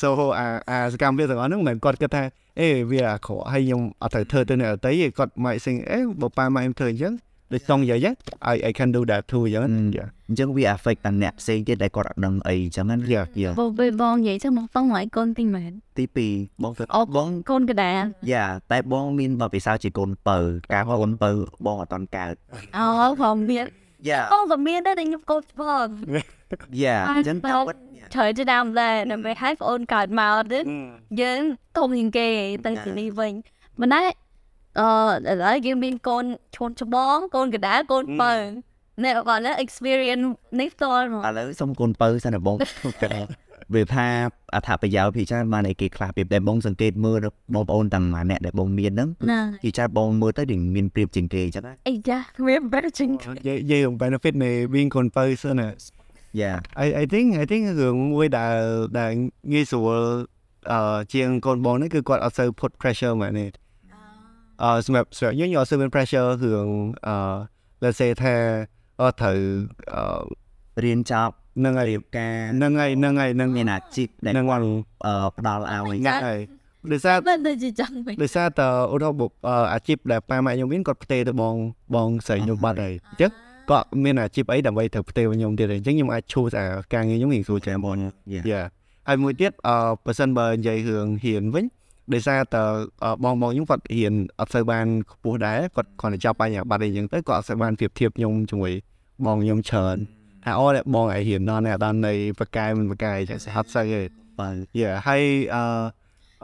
[0.03, 2.23] so អាអាសកម្មភាពទាំងអស់ហ្នឹងមិនមែនគាត់គិតថា
[2.61, 7.15] អេវាអាក្រក់ហើយខ្ញុំអត់ត្រូវធ្វើទៅអ្នកដទៃទេគាត់មកសិងអេបើប៉ាម៉ែខ្ញុំធ្វើអញ្ចឹង
[7.53, 8.07] ដូចតង់និយាយ
[8.53, 9.65] I I can do that too អញ្ចឹង
[9.97, 13.53] Yeah អញ្ចឹងវា affect ដល់អ្នកផ្សេងទៀតដែលគាត់អត់ដឹងអីអញ្ចឹងណា Yeah, yeah.
[13.61, 20.39] បងពេលបងនិយាយទៅមកបងឲ្យកូនទីមែនទី2បងទៅអូបងកូនកដាលយ៉ាតែបងមានបបពិសោធន៍ជាកូនបើ
[20.73, 21.31] ការហៅកូនបើ
[21.67, 22.35] បងអត់តន់កើត
[22.77, 22.87] អូ
[23.23, 23.67] ផងមាន
[24.09, 25.87] យ៉ាអូក៏មានដែរតែខ្ញុំកូនផង
[26.83, 27.51] យ៉ាអញ្ចឹងតែ
[28.15, 30.59] trời ទៅដើមដែរដើម្បីឲ្យបងអូនកើតមកទៅ
[31.21, 31.41] យើង
[31.77, 32.29] ធំជាងគេ
[32.67, 33.33] ទៅទីនេះវិញ
[33.81, 34.07] មិនដែរ
[34.81, 34.89] អឺ
[35.31, 36.25] ឥឡូវយើងមានកូន
[36.57, 38.33] ឈុនច្បងកូនកដាលកូនបើ
[39.03, 40.25] អ្នកគាត់ណា experience
[40.61, 42.57] នេះផ្ទាល់មកឥឡូវសុំកូនបើសិនណាបង
[43.75, 44.07] វាថា
[44.55, 55.69] អត្ថប្រយោជន៍ពីច្រើនបានអីគេខ្លះពីដែលបងសង្កេតមើលបងប្អូនទាំងអ្នកដែលបងមានហ្នឹងណាពីច្រើនបងមើលទៅដូចមានប្រៀបជាងគេអញ្ចឹងណាអីចាវា better ជាងនិយាយនិយាយអំ benefit នៃ being កូនបើសិនណា
[56.41, 56.53] យ៉ា
[56.85, 58.59] I I think I think រឿងមួយដែល
[58.99, 59.13] ដែល
[59.53, 59.99] ងាយស្រួល
[60.73, 63.49] អឺជាងកូនបងនេះគឺគាត់អត់សូវ put pressure មកនេះ
[64.63, 66.69] អឺសម្រាប់សម្រាប់យើងយើងអត់សូវមាន pressure រឿង
[67.07, 67.17] អឺ
[67.83, 68.35] let's say ថា
[69.01, 69.39] អត់ត្រូវ
[69.95, 70.25] អឺ
[70.85, 74.61] រៀនចប់ហ្នឹងហើយរៀបការហ្នឹងហើយហ្នឹងហើយហ្នឹងមានអាជីពដែលហ្នឹងហើយ
[75.05, 76.41] អឺផ្ដល់ឲ្យហ្នឹងហើយ
[76.93, 81.55] ដោយសារមិនទៅជាចឹងវិញដោយសារតើឧទាហរណ៍បុអឺអាជីពដែលប៉ាម៉ាក់ខ្ញុំមានគាត់ផ្ទេរទៅបង
[81.95, 83.31] បងស្រីខ្ញុំបាត់ហើយអញ្ចឹង
[83.71, 88.11] គាត់មានអាជីពអីដើម្បីត្រូវផ្ទេរឲ្យខ្ញុំទៀតហើយអញ្ចឹងខ្ញុំអាច choose អាការងារខ្ញុំរៀងស្រួលជាងបងយ៉ា
[88.51, 88.63] យ៉ា
[89.09, 91.65] ហើយមួយទៀតអឺបើសិនបើនិយាយរឿងហ៊ានវិញ
[92.13, 92.65] ដោយសារតើ
[93.05, 98.73] អឺបងបងខ្ញុំគាត់ហ៊ានអត់សូវបានខ្ពស់ដែរគាត់គ្រាន់តែចាប់បញ្ហាបាត់អីអញ្ចឹងទៅគាត់អត់សូវបានប្រៀបធៀបខ្ញុំជាមួយ
[99.27, 99.97] បងខ្ញុំច្រើន
[100.47, 104.01] ហើយអត់បងឯងហ៊ានដល់នេះអត់ដល់នៃបកកាយមិនបកកាយចឹងស្ហាត់ស្អីទេ
[104.39, 104.49] បើ
[104.81, 105.23] យ៉ាហើយ
[105.55, 105.63] អឺ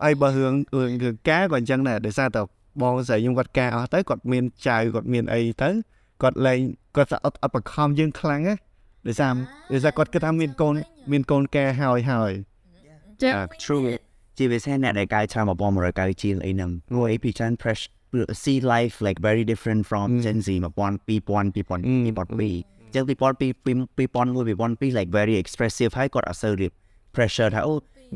[0.03, 2.41] ហើយបើរឿងរឿងរឿងការក៏អញ្ចឹងដែរដោយសារតែ
[2.83, 5.71] បងស្រីខ្ញុំគាត់ការអស់ទៅគាត់មានចៅគាត់មានអីទៅ
[6.23, 6.61] គាត់លែង
[6.97, 8.55] គាត់អត់អត់បខំយើងខ្លាំងណា
[9.07, 9.35] ដោយសារ
[9.73, 10.75] ដោយសារគាត់គិតថាមានកូន
[11.13, 12.33] មានកូនការហើយហើយ
[13.23, 13.83] ចឹងអា true
[14.39, 15.45] ជាពិសេសអ្នកដែលកើតឆ្នាំ
[15.83, 17.83] 1990ជាងអីហ្នឹងព្រោះអីពីច្រើន fresh
[18.43, 23.35] see life like very different from Gen Z 1000 2000 2000 2002អញ្ចឹង2000
[23.97, 26.73] 2001 2002 like very expressive ហើយគាត់អត់សូវរៀប
[27.15, 27.75] pressure ថាអូ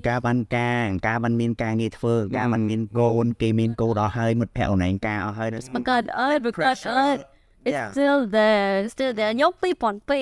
[0.08, 7.16] ការបានការការបានមានការងារធ្វើការបានមានកូនគេមានកូនដល់ហើយមិត្តភក្តិអូនឯងការអស់ហើយបង្កើតអើយបង្កើតអើយ
[7.66, 7.88] it's Yeah.
[7.94, 10.20] still there still there ខ្ញុំពីប៉ុនពី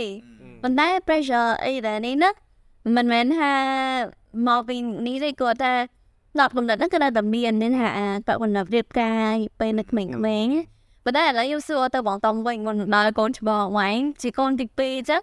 [0.63, 2.31] ប៉ុន្តែ pressure អីដែរនេះណា
[2.97, 3.53] មិនមែនថា
[4.49, 4.77] មកពី
[5.07, 5.73] នេះទេគាត់ថា
[6.39, 10.13] ដល់កំណត់ហ្នឹងគឺនៅតែមាននេះថាអាបកណ្ដាប់រៀបការពេលនៅក្មេងៗ
[11.05, 13.89] ប៉ុន្តែឥឡូវខ្ញុំសួរទៅបងតំវិញមិនដល់កូនច្បងវ៉ៃ
[14.23, 15.23] ជាកូនទី2អញ្ចឹង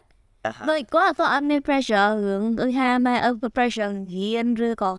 [0.70, 4.92] ដូចគាត់ក៏អត់មាន pressure រឿងដូចថាម៉ែអើ pressure រៀនឬក៏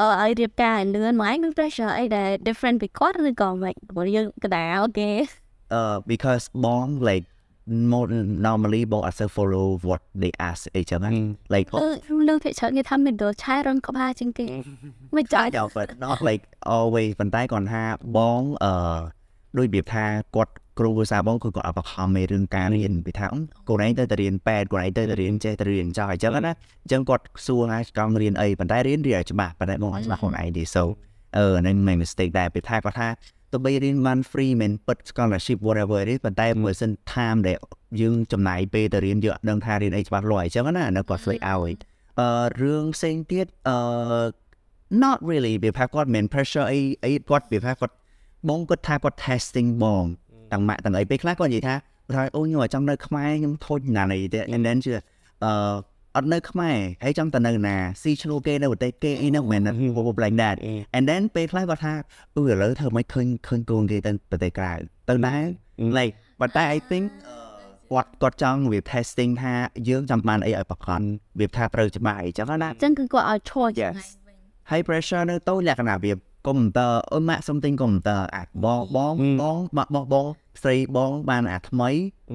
[0.00, 5.10] អឺឲ្យរៀបការឲ្យលឿនម៉ែមាន pressure អីដែល different ពីគាត់ឬក៏មិនព្រោះយើងកណ្ដាលគេ
[5.78, 7.26] uh because បង like
[7.92, 8.08] more
[8.46, 11.10] normally បង also follow what they ask អីចឹងណា
[11.54, 11.86] like អឺ
[12.28, 14.46] លើភាគច្រើនគេថាមានដូចឆាយរនក្បាលជាងគេ
[15.16, 16.42] មិនចាច់ Yeah, but not like
[16.76, 17.82] always ប៉ុន្តែគាត់ថា
[18.16, 19.00] បងអឺ
[19.58, 20.04] ដូចរបៀបថា
[20.36, 26.52] គាត់គ្រូភាសាបងគឺគាត់អបខំមេរឿងការរៀនពីថាអឺកូនឯងទៅតែរៀនពេទ្យកូនឯងទៅតែរៀនចេះតែរៀនចោះអញ្ចឹងណា
[26.82, 30.84] អញ្ចឹងគាត់សួរថាចង់រៀនអីប៉ុន្តែរៀនរៀនឲ្យច្បាស់ប៉ុន្តែបងអត់ច្បាស់ខ្លួនឯងទេ so
[31.36, 33.08] អឺហ្នឹងមិន mistake ដែរពីថាគាត់ថា
[33.52, 37.56] ទៅបីរៀនបាន free មិនពិត scholarship whatever ទេប៉ុន្តែបើសិន time ដែល
[38.00, 41.74] យើងចំណាយពេលទៅរៀនយើងអត់ដឹងថារៀនអីច្បាស់លាស់អញ្ចឹងណាអានោះគាត់ slate ឲ្យ
[42.20, 42.28] អឺ
[42.62, 43.76] រឿងផ្សេងទៀតអឺ
[45.02, 47.94] not really វាថាគាត់មិន pressure អីអីគាត់វាថាគាត់
[48.48, 50.04] បងគាត់ថាគាត់ testing បង
[50.52, 51.74] ទាំងម៉ាក់ទាំងអីពេលខ្លះគាត់និយាយថា
[52.16, 54.92] ថាអូខ្ញុំអាចចង់នៅខ្មែរខ្ញុំធុញណាស់នេះទេ and then ជឿ
[55.44, 55.52] អឺ
[56.16, 59.74] អត់នៅខ្មែរហើយចង់ទៅនៅណាស៊ីឈ្នួលគេនៅប្រទេសគេអីហ្នឹងមិនមែន
[60.22, 60.56] like that
[60.96, 61.94] and then ពេលខ្លះគាត់ថា
[62.36, 64.72] អឺឥឡូវធ្វើមិនឃើញឃើញកូនគេទៅប្រទេសក្រៅ
[65.08, 65.42] ទៅដែរ
[65.98, 67.04] like ប៉ុន្តែ I think
[67.92, 69.52] គាត់គាត់ចង់វា testing ថា
[69.88, 71.06] យើងចង់បានអីឲ្យប្រកាន់
[71.40, 73.98] វាថាត្រូវច្បាស់អីចឹងណាអញ្ចឹងគឺគាត់ឲ្យ choice Yes
[74.70, 76.12] ហើយ pressure នៅតូចលក្ខណៈវា
[76.46, 80.26] កុំព្យូទ័រអឺម៉ាក់សុំទិញកុំព្យូទ័រអាបងបងបងបងបងបង
[80.62, 81.90] ស្រីបងបានអាថ្មី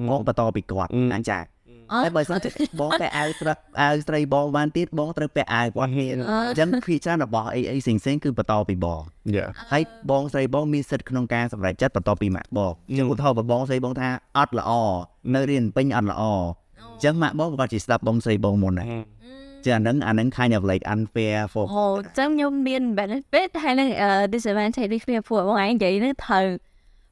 [0.08, 1.44] បងបន្តពីគាត់អញ្ចឹង
[1.92, 9.02] អឺហើយបើសិនជាបងតែអាវស្រាប់អាវស្រីបងបានទៀតបងត្រូវពាក់អាវគាត់គ្នាអញ្ចឹងភីច្រើនរបស់អីអីផ្សេងផ្សេងគឺបន្តពីបង
[9.36, 14.70] Yeah ហើយបងស្រីបងមានសិទ្ធិក្នុងការសម្រេចចិត្តបន្តពីម៉ាក់បងអញ្ចឹងឧទាហរណ៍បើបងស្រីបងថាអត់ល្អ
[15.34, 16.34] នៅរៀនពេញអត់ល្អអ
[16.98, 19.16] ញ្ចឹងម៉ាក់បងគាត់ជាស្ដាប់បងស្រីបងមុនដែរ
[19.66, 23.88] ចឹងអាហ្នឹងអាហ្នឹង kind of like unfair for អូអញ្ចឹងខ្ញុំមាន benefit ហើយនឹង
[24.34, 26.44] disadvantage នេះគ្នាពួកបងឯងនិយាយនេះត្រូវ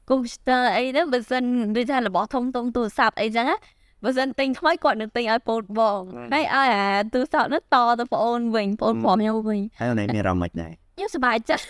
[0.09, 1.43] computer អីហ្នឹងបើសិន
[1.75, 3.57] ដូចថារបស់ធំធំទូរស័ព្ទអីចឹងណា
[4.05, 6.01] បើសិនទិញថ្មីគាត់នឹងទិញឲ្យពូនបង
[6.33, 11.63] ហើយឲ្យអាទូរស័ព្ទនោះតទៅបងអូនវិញបងព្រមខ្ញុំវិញហើយអូនឯងមានអារម្មណ៍មិនដែរខ្ញុំសប្បាយចិត្ត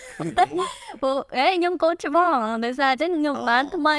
[1.01, 3.97] ព្រោះអេខ្ញុំកូនច្បងដោយសារអញ្ចឹងខ្ញុំបានថ្មី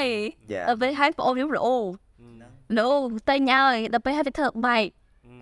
[0.51, 1.67] Yeah ដល់ពេលហើយបងអូនខ្ញុំល្អ
[2.77, 2.89] ល្អ
[3.29, 4.85] តែញ៉ឲ្យដល់ពេលហើយវាធ្វើបែក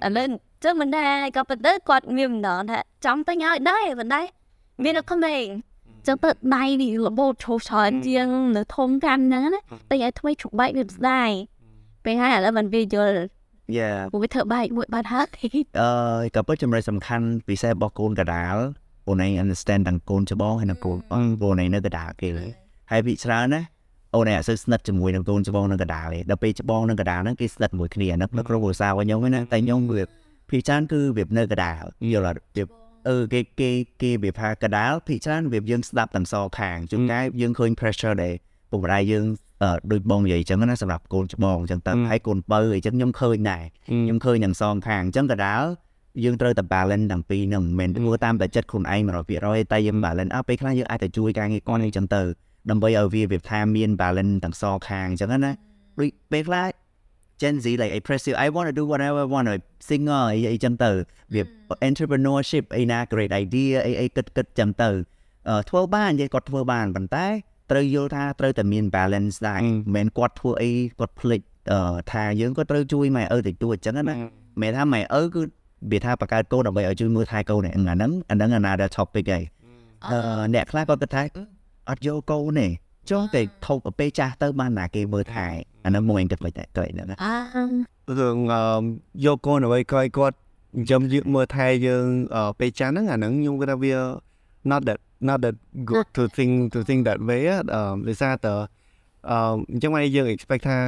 [0.06, 0.28] ឥឡូវ
[0.64, 4.26] ចឹងមិនដែរក៏ប៉ុន្តែគាត់មានម្ដងថាចាំតែញ៉ឲ្យដែរមិនដែរ
[4.84, 5.46] មាននៅក្មេង
[6.08, 8.28] ចឹងទៅដៃវារបូតឈោច្រើនជាង
[8.58, 11.32] នៅធំកាន់ហ្នឹងណាតែឲ្យថ្មីជុកបែកវាស្ដាយ
[12.06, 13.20] ពេលហើយឥឡូវមិនវាយល់
[13.78, 15.28] Yeah ព្រោះវាធ្វើបែកមួយបាត់ហើយ
[15.80, 18.58] អឺក៏ពិតចំណុចសំខាន់ពិសេសរបស់កូនកដាល
[19.08, 22.30] អូនឯង understand ទាំងកូនច្បងហើយនិងកូនបងព្រោះអូនឯងនៅកដាលគេ
[22.92, 23.62] ហើយពីច្រើនណា
[24.16, 30.04] អូនឯងអត់សូវស្និទ្ធជាមួយនឹងកូនច្បងនៅកដាលទេដល់ពេលច្បងនៅកដាលហ្នឹងគេស្និទ្ធមួយគ្នាហ្នឹងនៅក្នុងគ្រួសាររបស់ខ្ញុំហ្នឹងណាតែខ្ញុំវា
[30.50, 32.64] ពីច្រើនគឺវានៅកដាលយល់អត់វា
[33.10, 33.70] អឺគេគេ
[34.02, 38.34] គេវាថាកដាលពីច្រើនវាយើងស្ដាប់ទាំងសងខាងជួនកាលយើងឃើញ pressure ដែល
[38.76, 39.26] ពុកម្ដាយយើង
[39.64, 45.64] អឺដូចបងនិយាយអញ្ចឹងណាសម្រាប់កូនច្បងអញ្ចឹងទៅហើយកូនបើអញ្ចឹងខ្ញុំឃើញដែរខ្ញុំឃើញទាំងសងខាងអញ្ចឹងក៏ដាល
[46.24, 49.02] យើងត្រូវតែ balance ទាំងពីរហ្នឹងមិនមែនធ្វើតាមតែចិត្តខ្លួនឯង
[49.36, 52.22] 100%តែយើង balance អើពេលខ្លះយើងអាចទៅជួយការងារគាត់អីចឹងទៅ
[52.70, 55.52] ដើម្បីឲ្យវាវាថាមាន balance ទាំងសងខាងអញ្ចឹងណា
[56.00, 56.66] ដូចពេលខ្លះ
[57.42, 59.56] Gen Z like expressive I want to do whatever I want to
[59.90, 60.92] singer អីអីចឹងទៅ
[61.34, 61.42] វា
[61.88, 64.90] entrepreneurship អីណា great idea អីអីគិតគិតចឹងទៅ
[65.50, 67.28] អឺធ្វើបាននិយាយគាត់ធ្វើបានប៉ុន្តែ
[67.72, 74.04] ត្រូវយល់ថាត្រូវតែមាន balance ដែរមិនមែនគាត់ធ្វើអីគាត់ភ្លេចអឺថាយើងក៏ត្រូវជួយម៉ែឪតិចតួចចឹងណា
[74.62, 75.42] មិនថាម៉ែឪគឺ
[75.92, 79.44] វាថាបង្កើតកូនដើម្បីឲ្យជួយមើលថែកូននេះអាហ្នឹងអាហ្នឹង another topic ឯង
[80.12, 80.20] អឺ
[80.54, 81.22] អ្នកខ្លះគាត់គិតថា
[81.90, 82.68] អត់យកកូនទេ
[83.10, 85.46] ចុះតែថោកទៅពេលចាស់ទៅបានណាគេមើលថែ
[85.86, 87.36] អាហ្នឹងមួយគិតមិនតែទៅហ្នឹងណាអា
[88.20, 88.62] រឿងអឺ
[89.26, 93.94] យកកូនអ្វីក៏ឲ្យគាត់ចិញ្ចឹមយើងមើលថែយើងអឺពេលចាស់ហ្នឹងអាហ្នឹងខ្ញុំគាត់ថាវា
[94.72, 95.56] not that not that
[95.90, 97.60] good to think to think that way អឺ
[98.08, 98.56] ដោយសារតើ
[99.30, 99.38] អឺ
[99.72, 100.80] អញ្ចឹងមកយើង expect ថា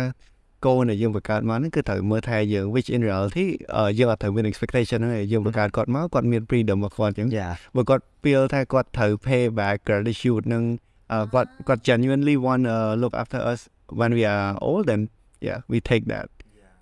[0.65, 10.63] កូនដែលយើងបង្កើតមកហ្នឹងគឺត្រូវមើលថែយើង which in reality អឺយើងអត់ត្រូវមាន expectation ហ្នឹងឯងយើងបង្កើតគាត់មកគាត់មាន freedom របស់គាត់អញ្ចឹងយ៉ាបើគាត់ feel ថាគាត់ត្រូវ pay back gratitude នឹង
[11.11, 13.59] អឺគាត់គាត់ genuinely want uh, look after us
[13.99, 15.01] when we are old then
[15.47, 16.27] yeah we take that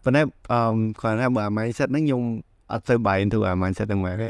[0.04, 0.60] ប៉ុន្តែអឺ
[1.02, 2.22] គាត់ថាបើអា mindset ហ្នឹងខ្ញុំ
[2.72, 4.30] អត់ទៅបាយ into អា mindset ហ្នឹងមកទេ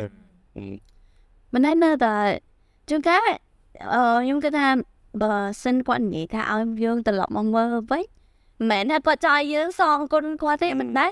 [1.53, 2.15] មិនដែរនៅតែ
[2.89, 3.19] ជួនកាល
[3.93, 4.67] អឺខ្ញុំគិតថា
[5.21, 8.03] បើសិនគាត់និយាយថាឲ្យយើងត្រឡប់មកមើលវិញ
[8.59, 11.11] មិនមែនថាគាត់ចង់ឲ្យយើងសងគុណគាត់ទេមិនដែរ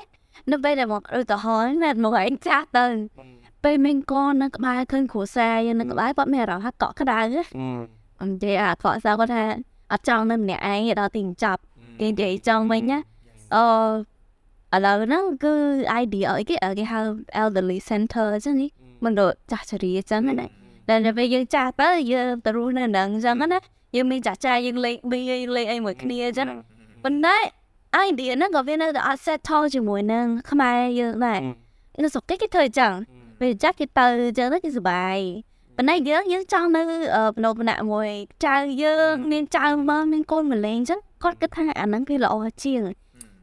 [0.52, 2.86] នៅពេលដែលមកឧទាហរណ៍ណាមកឯងចាស់ទៅ
[3.64, 7.66] ពេលមានកូននៅក្បែរឃើញគ្រួសារយើងនៅក្បែរគាត់មានអារម្មណ៍ថាកក់ក្ដៅណា Ừ.
[8.22, 9.44] អញ្ចឹងអាគ្រួសារគាត់ថា
[9.92, 11.62] អត់ចង់នៅម្នាក់ឯងទេដល់ទីបញ្ចប់
[12.00, 13.00] គេនិយាយចង់វិញណា
[13.56, 15.54] អឺឥឡូវហ្នឹងគឺ
[16.04, 17.00] idea អីគេគេហៅ
[17.42, 18.70] elderly center អញ្ចឹងនេះ
[19.04, 20.48] មិនដូចចាស់ជរាអញ្ចឹងណាតែ
[20.90, 23.60] ដល់ពេលយើងចាស់ទៅយើងទៅរស់នៅហ្នឹងអញ្ចឹងណា
[23.96, 26.48] យើងមានចាស់ចាស់យើងលេងប៊ីយើងលេងអីមួយគ្នាអញ្ចឹង
[27.04, 27.38] ប៉ុន្តែ
[28.08, 31.40] idea ហ្នឹងក៏វានៅតែអត់ settle ជាមួយនឹងខ្មែរយើងដែរ
[32.04, 32.94] នៅស្រុកគេគេធ្វើអញ្ចឹង
[33.40, 35.18] ពេលចាស់គេទៅអញ្ចឹងទៅគេសុបាយ
[35.78, 36.82] ប៉ុន្តែយើងយើងចង់នៅ
[37.36, 38.10] បណោបណៈមួយ
[38.46, 42.82] ចៅយើងមានចៅមកមានកូនម្លេងអញ្ចឹងគាត់គិតថាអាហ្នឹងគឺល្អជាង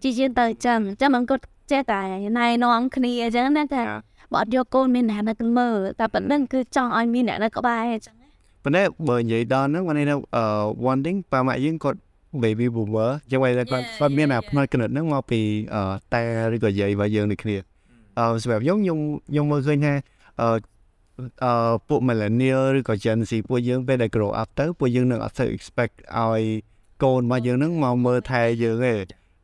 [0.03, 2.01] ជាជាងទៅអញ្ចឹងអញ្ចឹងមិនគាត់ចេះតែ
[2.39, 3.83] ណែនាំគ្នាអញ្ចឹងណាថា
[4.33, 8.15] បើអត់យកកូនមានអ្នកនៅទៅមើលតែប៉ុណ្្នឹងគឺចង់ឲ្យមានអ្នកនៅក្បែរអញ្ចឹង
[8.65, 10.45] ប៉ុន្តែបើនិយាយដល់ហ្នឹង મને នៅអឺ
[10.91, 11.99] one thing ប៉ាម៉ាក់យើងគាត់
[12.43, 13.69] baby boomer ចឹងហើយគាត់
[14.01, 15.41] គាត់មានអាផ្នែកគណិតហ្នឹងមកពី
[15.75, 15.83] អឺ
[16.15, 16.23] តែ
[16.55, 17.57] ឬក៏យាយរបស់យើងដូចគ្នា
[18.19, 18.99] អឺសម្រាប់ខ្ញុំខ្ញុំ
[19.31, 19.95] ខ្ញុំមើលឃើញថា
[20.41, 20.49] អឺ
[21.45, 26.43] អឺពួក millennial ឬក៏ Gen Z ពួកយើងពេលដែល grow up ទៅពួកយើងនឹងអត់ទៅ expect ឲ្យ
[27.03, 28.93] កូនរបស់យើងហ្នឹងមកមើលថែយើងទេ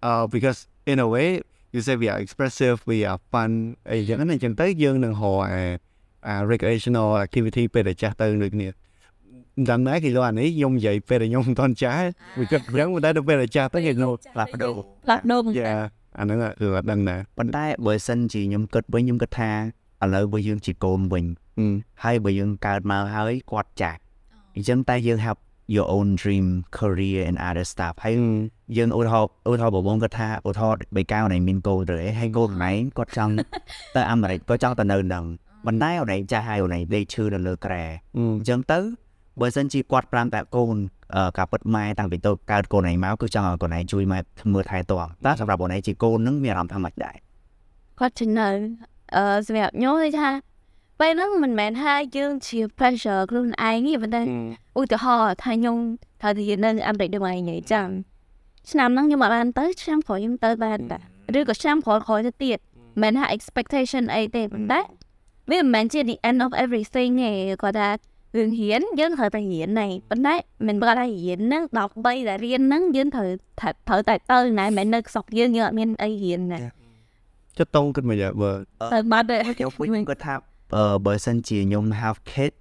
[0.05, 1.29] អឺ because in a way
[1.77, 3.51] you say we are expressive we are fun
[3.91, 5.63] អីចឹងណាអញ្ចឹងទៅយើងនឹងរកអា
[6.27, 12.07] អា recreational activity ពេលដែលចាស់ទៅដូចគ្នាមិនដឹងដែរគេលោកអានេះខ្ញុំនិយាយពេលដែលខ្ញុំមិនទាន់ចាស់
[12.39, 15.75] វាគិតអញ្ចឹងតែដល់ពេលដែលចាស់ទៅគេនោះផ្លាស់ប្ដូរផ្លាស់ប្ដូរយ៉ា
[16.19, 19.51] អាហ្នឹងគឺអត់ដឹងដែរប៉ុន្តែបើសិនជាខ្ញុំគិតវិញខ្ញុំគិតថា
[20.03, 21.25] ឥឡូវបើយើងជាកូនវិញ
[21.59, 21.67] អឺ
[22.05, 24.01] ហើយបើយើងកើតមកហើយគាត់ចាស់
[24.55, 25.41] អញ្ចឹងតែយើង have
[25.75, 26.47] your own dream
[26.79, 28.15] career and other stuff ហើយ
[28.77, 33.33] យើងឧទាហរណ៍ឧទាហរណ៍បងបងគាត់ថាឧទាហរណ៍បីកៅណៃមានកូនទៅហើយកូនណៃគាត់ចង់
[33.97, 35.25] ទៅអាមេរិកគាត់ចង់ទៅនៅនឹង
[35.67, 37.85] ប៉ុន្តែអូនឯងចាស់ហើយអូនឯងលេខឈឺនៅលើក្រែ
[38.17, 38.79] អឺអញ្ចឹងទៅ
[39.41, 40.77] បើសិនជាគាត់ប្រាំតែកូន
[41.15, 44.21] អឺការពិតម៉ែតាំងពីតូចកើតកូនឯងមកគឺចង់ឲ្យកូនឯងជួយម៉ែ
[44.53, 47.17] មើលថែទាំតែសម្រាប់អូនឯងជាកូននឹងមានអារម្មណ៍ថាម៉េចដែរ
[48.01, 48.49] គាត់ជំនៅ
[49.17, 50.29] អឺសម្រាប់ខ្ញុំគឺថា
[51.01, 54.23] ពេលហ្នឹងមិនមែនថាយើងជា pressure ខ្លួនឯងទេប៉ុន្តែ
[54.79, 55.77] ឧទាហរណ៍ថាខ្ញុំ
[56.21, 57.87] ត្រូវទៅនៅអាមេរិកដូចមកនិយាយចឹង
[58.71, 60.99] ឆ្នាំហ្នឹងខ្ញុំអត់បានទៅឆ្នាំក្រោយខ្ញុំទៅបានដែ
[61.35, 62.59] រឬក៏ឆ្នាំក្រោយក្រោយទៅទៀត
[63.03, 64.81] មិនមែនថា expectation អីទេប៉ុន្តែ
[65.51, 67.33] វាមិនមែនជា the end of everything ទេ
[67.63, 67.89] គាត់ថា
[68.37, 70.35] រឿងរៀនយើងត្រូវតែរៀនណែប៉ុន្តែ
[70.67, 73.29] មិនប្រកាសថារៀនហ្នឹង13តែរៀនហ្នឹងយើងត្រូវ
[73.89, 76.59] ត្រូវតែទៅណែមិនមែននៅស្រុកយើងយើងអត់មានអីរៀនណែ
[77.59, 78.51] ចិត្តតងគិតមកយ៉ាបើ
[78.93, 80.35] ទៅបាត់ទេខ្ញុំវិញគាត់ថា
[80.75, 82.55] អឺបើសិនជាខ្ញុំ have kid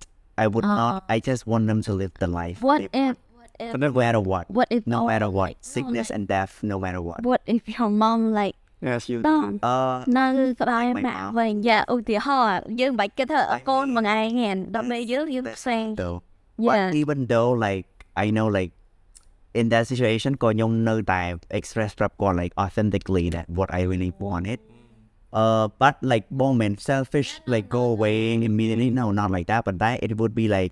[0.44, 3.72] I would not I just want them to live the life What if what if
[3.84, 7.02] no matter what what if no oh, matter what no, sickness and death no matter
[7.08, 9.78] what what if your mom like អាសយូដល់អឺ
[10.18, 10.26] នៅ
[10.60, 11.38] ក្បែរ my ម៉ាក់ mom.
[11.40, 16.18] វិញយ៉ាឧទាហរណ៍យើងមិនបាច់គិតថា I កូន mean, មួយថ្ងៃហ្នឹងដល់ពេលយើងយើងផ្សេង though
[16.68, 17.88] but Yeah even though like
[18.24, 18.72] I know like
[19.60, 21.22] in that situation ក៏ខ្ញុំនៅតែ
[21.60, 24.60] express ប្រាប់គាត់ like authentically that what I really wanted
[25.42, 28.18] uh but like moment selfish like go away
[28.50, 30.72] immediately no not like that but that it would be like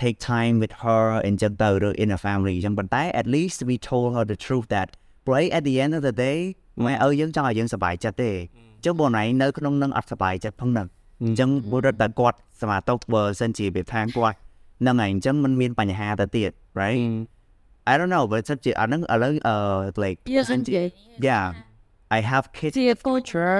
[0.00, 4.24] take time with her and ចឹងទៅឬ in a family ចឹងប៉ុន្តែ at least we told her
[4.32, 4.88] the truth that
[5.34, 6.38] right at the end of the day
[6.84, 8.32] ម៉ែឪយើងចង់ឲ្យយើងសប្បាយចិត្តទេ
[8.84, 10.86] ចឹងបងណៃនៅក្នុងនឹងអត់សប្បាយចិត្តផងហ្នឹង
[11.22, 14.36] អញ្ចឹងបុរសតែគាត់សមាតុកបើសិនជាវាថាគាត់
[14.80, 17.00] ហ្នឹងហើយអញ្ចឹងมันមានបញ្ហាទៅទៀត right
[17.90, 19.56] I don't know but សិនជាអាហ្នឹងឥឡូវអឺ
[20.04, 20.80] like យើងសិនជា
[21.28, 21.46] yeah
[22.16, 23.56] I have kids ជា future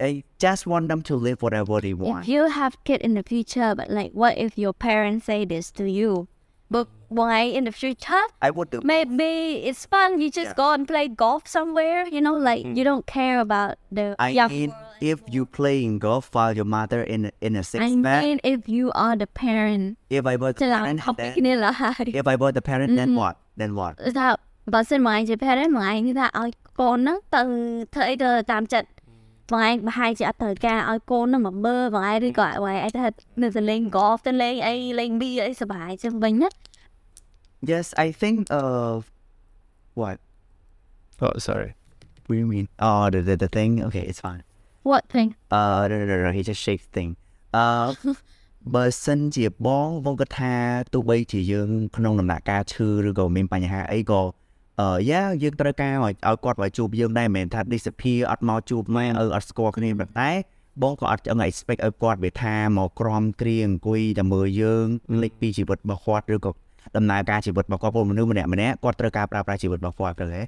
[0.00, 2.24] I just want them to live whatever they want.
[2.24, 5.70] If you have kid in the future, but like, what if your parents say this
[5.72, 6.28] to you?
[6.70, 8.22] But why in the future?
[8.40, 8.80] I would do.
[8.82, 10.20] Maybe it's fun.
[10.20, 10.54] You just yeah.
[10.54, 12.06] go and play golf somewhere.
[12.06, 12.76] You know, like mm.
[12.76, 14.14] you don't care about the.
[14.18, 17.90] I young mean, if you playing golf while your mother in in a six I
[17.90, 19.98] mean, if you are the parent.
[20.08, 21.34] If I were the parent, then,
[22.14, 23.36] if I were the parent, then what?
[23.56, 23.98] Then what?
[23.98, 28.42] That, Bà xin mời chị parent mời người ta ở con nó từ thời giờ
[28.42, 28.66] tạm
[29.50, 33.06] កូនហ្នឹងទៅធ្វើអីទៅតាមចិត្តមកឯងប្រហែលជាអត់ត្រូវការឲ្យកូនហ្នឹងមកមើលមកឯងឬក៏ឲ្យឯងថា
[33.40, 36.48] នៅទៅលេង golf ទៅលេងអីលេងប៊ីអីសប្បាយចឹងវិញណា
[37.70, 38.94] yes I think uh
[40.00, 40.16] what
[41.24, 41.70] Oh sorry
[42.26, 44.42] what do you mean oh the the, the thing okay it's fine
[44.90, 47.10] what thing uh no, no, no, no, he just shakes thing
[47.62, 47.88] uh
[48.74, 50.54] បើសិនជាបងបងគាត់ថា
[50.92, 54.30] ទោះបីជាយើងក្នុងដំណាក់កាលឈឺឬក៏មានបញ្ហាអីក៏អឺ
[55.10, 60.30] យ៉ាយើងត្រូវការឲ្យឲ្យគាត់មកជួបយើងដែរមិនមែនថា disappear អត់មកជួបម៉ែអឺអត់ស្គាល់គ្នាប៉ុន្តែ
[60.82, 64.86] បងក៏អត់ចង់ expect ឲ្យគាត់វាថាមកក្រំគ្រាអង្គុយតែមើលយើង
[65.22, 66.52] លេចពីជីវិតរបស់គាត់ឬក៏
[66.96, 70.42] ដំណើរការជីវិតរបស់គាត់ព្រោះមនុស្សម្នាក់ម្នាក់គាត់ត្រូវការប្រើប្រាស់ជីវិតរបស់គាត់ទៅហ៎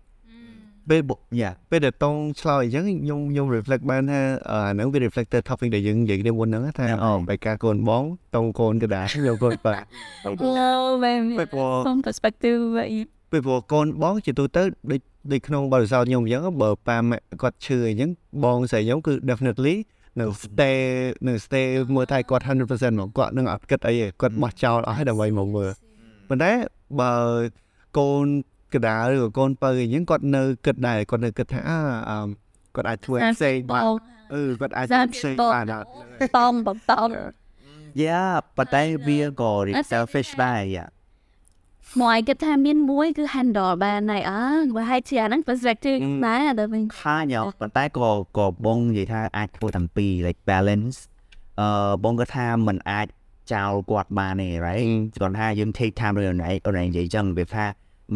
[0.90, 1.00] ពេល
[1.40, 8.04] យ៉ាពេលដែលតងឆ្លើយអញ្ចឹងខ្ញុំខ្ញុំ reflect បានថាអឺអាហ្នឹងវា reflect ទៅ topic ដែលយើងនិយាយគ្នាមុនហ្នឹងថាអូបែការកូនបង
[8.36, 9.74] តងកូនកដាខ្ញុំកូនបា
[10.58, 10.70] no
[11.04, 12.60] maybe ពេលព្រោះ from perspective
[13.32, 15.00] ពេលព្រោះកូនបងជាទូទៅដូច
[15.32, 18.10] ដូចក្នុងបរិស័ទខ្ញុំអញ្ចឹងបើប៉ាម៉ាក់គាត់ឈឺអញ្ចឹង
[18.44, 19.76] បងស្រីខ្ញុំគឺ definitely
[20.20, 20.78] នៅ stay
[21.28, 25.70] នៅ stay មើលថែគាត់100%មកគាត់នឹងអត់គិតអីទេគាត់បោះចោលអស់ហើយដើម្បីមកមើល
[26.28, 26.52] ប៉ុន្តែ
[27.00, 27.14] បើ
[27.98, 28.26] កូន
[28.74, 31.78] កដាលឬក៏កូនបើអញ្ចឹងគាត់នៅគិតដែរគាត់នៅគិតថាអើ
[32.10, 32.28] អឺ
[32.76, 33.84] គាត់អាចធ្វើផ្សេងបាន
[34.34, 35.88] អឺគាត់អាចធ្វើផ្សេងបានអត់
[36.36, 37.08] តំបំតំ
[38.02, 39.52] yeah ប៉ុន្តែវាក៏
[39.92, 40.88] selfish ដែរ yeah
[42.00, 44.44] មួយគិតថាមានមួយគឺ handle បានហើយអើ
[44.76, 50.96] បើហើយជាអាហ្នឹង perspective ដែរដល់វិញខាញប៉ុន្តែក៏ក៏បងនិយាយថាអាចធ្វើទាំងពីរ like balance
[51.60, 53.06] អឺបងក៏ថាมันអាច
[53.52, 54.86] ចោលគាត់បានទេ right
[55.20, 57.66] គាត់ថាយើង take time រឿងណៃអូននិយាយចឹងវាថា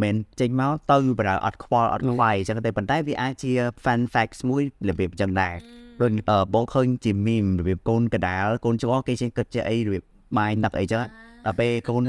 [0.03, 3.53] មិនចេញមកទៅបើអត់ខ្វល់អត់ខ្វាយចឹងតែប៉ុន្តែវាអាចជា
[3.85, 5.55] fun facts មួយរបៀបចឹងដែរ
[6.01, 6.13] ដូច
[6.55, 10.05] បងឃើញជា meme របៀបកូនកដាលកូនច្បងគេចេះគិតជាអីរបៀប
[10.37, 11.03] បាយនឹកអីចឹង
[11.45, 12.03] ដល់ពេលកូន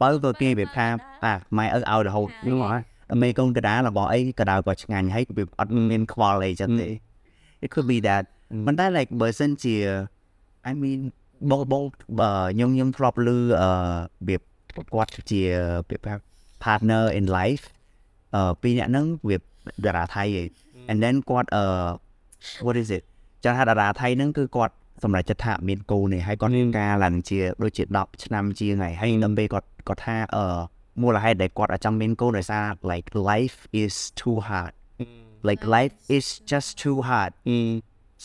[0.00, 0.86] បើក៏គេរបៀបថា
[1.24, 2.78] អាម៉ែឪឲ្យរហូតហ្នឹងហ៎
[3.10, 6.88] ដល់ពេលកូនកដាលរបស់អីកដាលក៏ឆ្ងាញ់ហើយរបៀបអត់មានខ្វល់អីចឹងទេ
[7.64, 8.24] it could be that
[8.66, 9.76] ប៉ុន្តែ like បើសិនជា
[10.68, 11.00] I mean
[11.50, 13.44] បងបងខ្ញុំខ្ញុំធ្លាប់ឮអឺរ
[14.28, 14.40] បៀប
[14.94, 15.50] គាត់ជារ
[15.88, 16.14] បៀបថា
[16.64, 17.64] partner in life
[18.34, 20.48] អឺពីរអ្នកហ្នឹងវាតារាថៃឯង
[20.90, 21.64] and then គាត់អឺ
[22.66, 23.02] what is it
[23.44, 30.44] ចាស់ថាតារាថៃហ្នឹងគឺគាត់ សម្រាប់ចិត្តថាមានកូននេះហើយគាត់មានការឡើងជាដូចជា10ឆ្នាំជាងហើយហើយដល់ពេលគាត់គាត់ថាអឺ
[31.02, 34.72] មូលហេតុដែលគាត់អត់ចង់មានកូនដោយសារ like life is too hard
[35.48, 37.30] like life is just too hard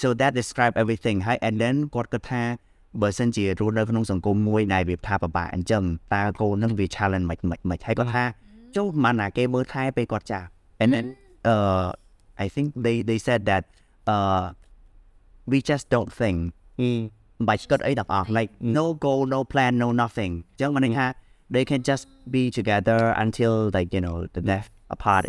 [0.02, 2.44] so that describe everything ហើយ and then គាត់គិតថា
[3.02, 8.24] បើសិនជារស់នៅក្នុងសង្គមមួយដែលវាថាពិបាកអញ្ចឹងតើកូននឹងវា challenge មិនមិនមិនហើយគាត់ថា
[8.76, 10.48] ចូលមិនណាគេមើលថែពេលគាត់ចាស់
[10.82, 11.06] and then
[11.54, 11.88] uh
[12.44, 13.64] I think they they said that
[14.14, 14.44] uh
[15.52, 16.38] we just don't think
[16.78, 17.12] Mm.
[17.40, 20.44] But bicycle eight of off like no goal no plan no nothing.
[20.58, 21.14] chẳng
[21.50, 25.26] they can just be together until like you know the death apart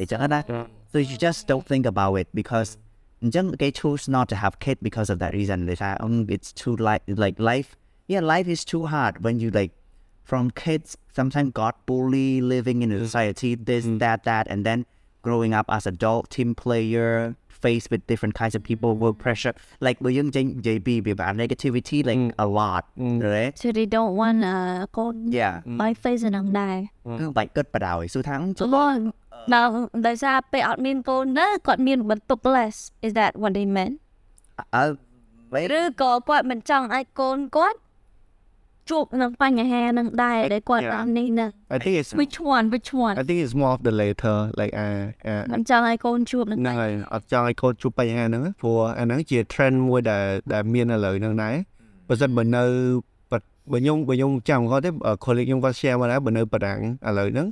[0.93, 2.79] so you just don't think about it because
[3.21, 5.67] they choose not to have kid because of that reason.
[5.67, 9.51] They say um, it's too like like life yeah life is too hard when you
[9.51, 9.73] like
[10.25, 13.99] from kids sometimes got bully living in a society this mm.
[13.99, 14.87] that that and then
[15.23, 19.98] growing up as adult team player faced with different kinds of people work pressure like
[20.04, 22.84] បើយើងចេញនិយាយពីវា negativity like a lot
[23.28, 26.78] right so they don't want uh កូន yeah បាយ face ហ្នឹងដែរ
[27.38, 28.98] បាច់គិតបដ ாய் សួរថា បង
[29.54, 29.76] ដល់
[30.08, 33.96] ដោយសារពេលអត់មានកូនណាគាត់មានបន្ទុក less is that what they meant
[34.76, 34.86] អើ
[35.80, 37.80] ឬក៏គាត់មិនចង់ឲ្យកូនគាត់
[38.91, 44.37] ជួបនឹងបញ្ហានឹងដែរដែលគាត់អត់នេះណា I think it's which one which one I think it's more of the later
[44.61, 44.89] like អា
[45.27, 51.55] អាមិនចង់ឲ្យកូនជួបនឹងហ្នឹងហើយអត់ចង់ឲ្យកូនជួបបញ្ហាហ្នឹងព្រោះអាហ្នឹងជា trend មួយដែលដែលមានឥឡូវហ្នឹងដែរ
[52.09, 52.65] បើសិនបើនៅ
[53.31, 54.91] បើខ្ញុំបើខ្ញុំចាំគាត់ទេ
[55.25, 57.49] colleague ខ្ញុំគាត់ share មកដែរបើនៅបារាំងឥឡូវហ្នឹង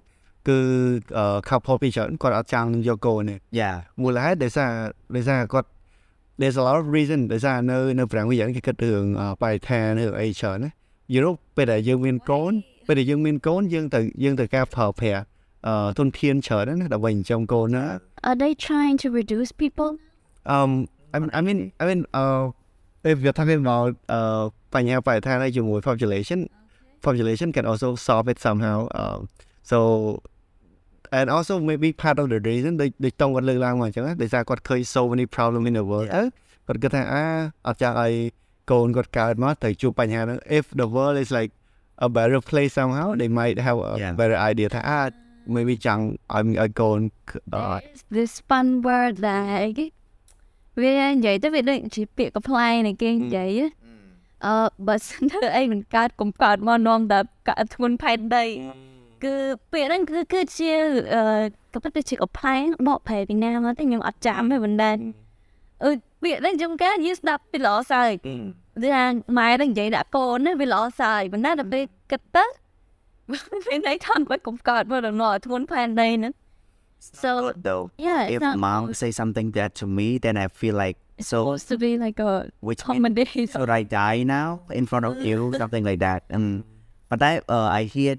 [0.48, 0.58] គឺ
[1.48, 4.70] couple ពីច្រើនគាត់អត់ចង់យកកូនទេ yeah មូលហេតុដោយសារ
[5.16, 5.68] ដោយសារគាត់
[6.40, 9.04] there's a lot of reason ដោយសារនៅនៅប្រាំងវិញគេគិតរឿង
[9.42, 10.70] បរិស្ថានឬអីច្រើនណា
[11.14, 12.52] យល់ពេលដែលយើងមានកូន
[12.86, 15.22] ពេលដែលយើងមានកូនយើងទៅយើងទៅការប្រើប្រាស់
[15.66, 17.84] អឺទុនធានច្រើនណាដើម្បីចិញ្ចឹមកូនណា
[18.28, 19.90] are they trying to reduce people
[20.54, 20.70] um
[21.14, 22.42] I mean I mean I mean uh
[23.12, 24.42] if you're talking about uh
[24.74, 26.40] បញ្ហាបរិស្ថានហើយជាមួយ population
[27.06, 29.20] population can also solve it somehow um
[29.70, 29.78] so
[31.18, 36.08] and also maybe part of the reason ដូចដូចតង់គាត់លើកឡើងមកអញ្ចឹងដោយសារគាត់ឃើញ so many problem in the world
[36.66, 37.24] គាត់គិតថាអា
[37.66, 38.12] អត់ចង់ឲ្យ
[38.70, 41.52] កូនគាត់កើតមកទៅជួបបញ្ហាហ្នឹង if the world is like
[42.06, 44.12] a better place somehow they might have a Yeah.
[44.20, 45.00] better idea ថាអា
[45.54, 46.98] maybe ចង់ឲ្យឲ្យកូន
[47.54, 47.62] អឺ
[48.16, 49.86] this fun word ដែរគេ
[50.82, 53.50] វានិយាយទៅវាដូចជាពាក្យកំ pl ែងនៃគេនិយាយ
[54.46, 54.54] អឺ
[54.86, 58.44] បើសិនទៅអីមិនកើតកុំកើតមកនាំតែកាត់ធ្ងន់ផែនដី
[59.24, 59.34] គឺ
[59.72, 60.72] ពាក្យហ្នឹងគឺគឺជា
[61.14, 61.20] អឺ
[61.72, 64.90] ក៏ពិតទៅជាកំ pl ែងបកប្រែពីណាមកតែខ្ញុំអត់ចាំទេបណ្ដា
[65.84, 65.90] អឺ
[66.23, 68.35] ពាក្យហ្នឹងខ្ញុំកាយស្ដាប់ពីល្អសើច គឺ
[68.83, 69.03] ថា
[69.37, 72.45] ម៉ែនឹងនិយាយដាក់កូនណាវាល្អសើចប៉ុន្តែដល់ពេលគិតទៅ
[73.67, 76.33] ពេលណៃថនបានកុំកើតមកដល់នោះធ្ងន់ផែនដីហ្នឹង
[77.23, 80.45] so good though yeah if it's not mom say something that to me then I
[80.59, 80.97] feel like
[81.29, 82.31] so supposed to be like a
[82.67, 86.47] which means comedy should I die now in front of you something like that um
[87.09, 88.13] but I uh, I hear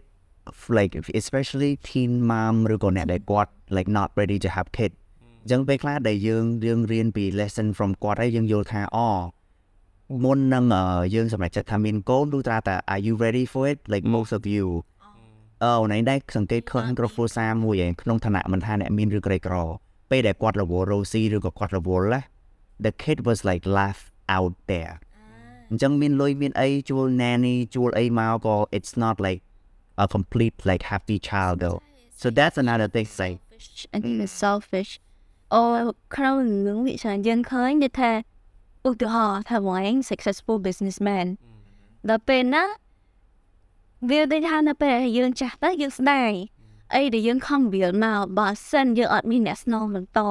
[0.61, 4.93] f- like especially teen mom ឬក៏អ្នកដែលគាត់ like not ready to have kid
[5.48, 9.10] អញ្ចឹងពេលខ្លះដែលយើងយើងរៀនពី lesson from គាត់ហើយយើងយល់ថាអូ
[10.24, 10.84] មុននឹងអឺ
[11.16, 14.66] យើងសម្រេចចិត្តថាមានកូនទូត្រាតែ are you ready for it like most of you
[15.64, 19.56] អឺណៃដែរសង្កេតឃើញក្រុមគ្រួសារមួយឯងក្នុងឋានៈមិនថាអ្នកមានឬក្រីក្រ
[20.12, 22.22] ពេលដែលគាត់រវល់រោស៊ីឬក៏គាត់រវល់ណា
[22.86, 24.02] the kid was like laugh
[24.38, 24.94] out there
[25.70, 29.42] អញ្ចឹងមានលុយមានអីជួល nanny ជួលអីមកក៏ it's not like
[30.04, 31.80] a complete like happy child though
[32.22, 33.32] so that's another thing say
[33.94, 34.92] and he is selfish
[35.54, 35.62] អូ
[36.16, 36.36] ក្នុង
[36.66, 38.12] រឿងវិច្រើនយើងឃើញដូចថា
[38.86, 41.28] ឧឧទាហរណ៍ថាបងឯង successful businessman
[42.10, 42.64] ដល់ពេលណា
[44.10, 46.32] វាដូចថានៅពេលយើងចាស់ទៅយើងស្ដាយ
[46.96, 50.22] អីដែលយើងខំវាលមកបើសិនយើងអត់មានអ្នកស្នងបន្ត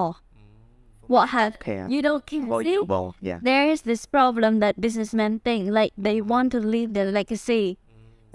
[1.12, 2.50] what have care you don't care see?
[2.52, 7.08] valuable yeah there is this problem that businessmen think like they want to leave their
[7.18, 7.62] legacy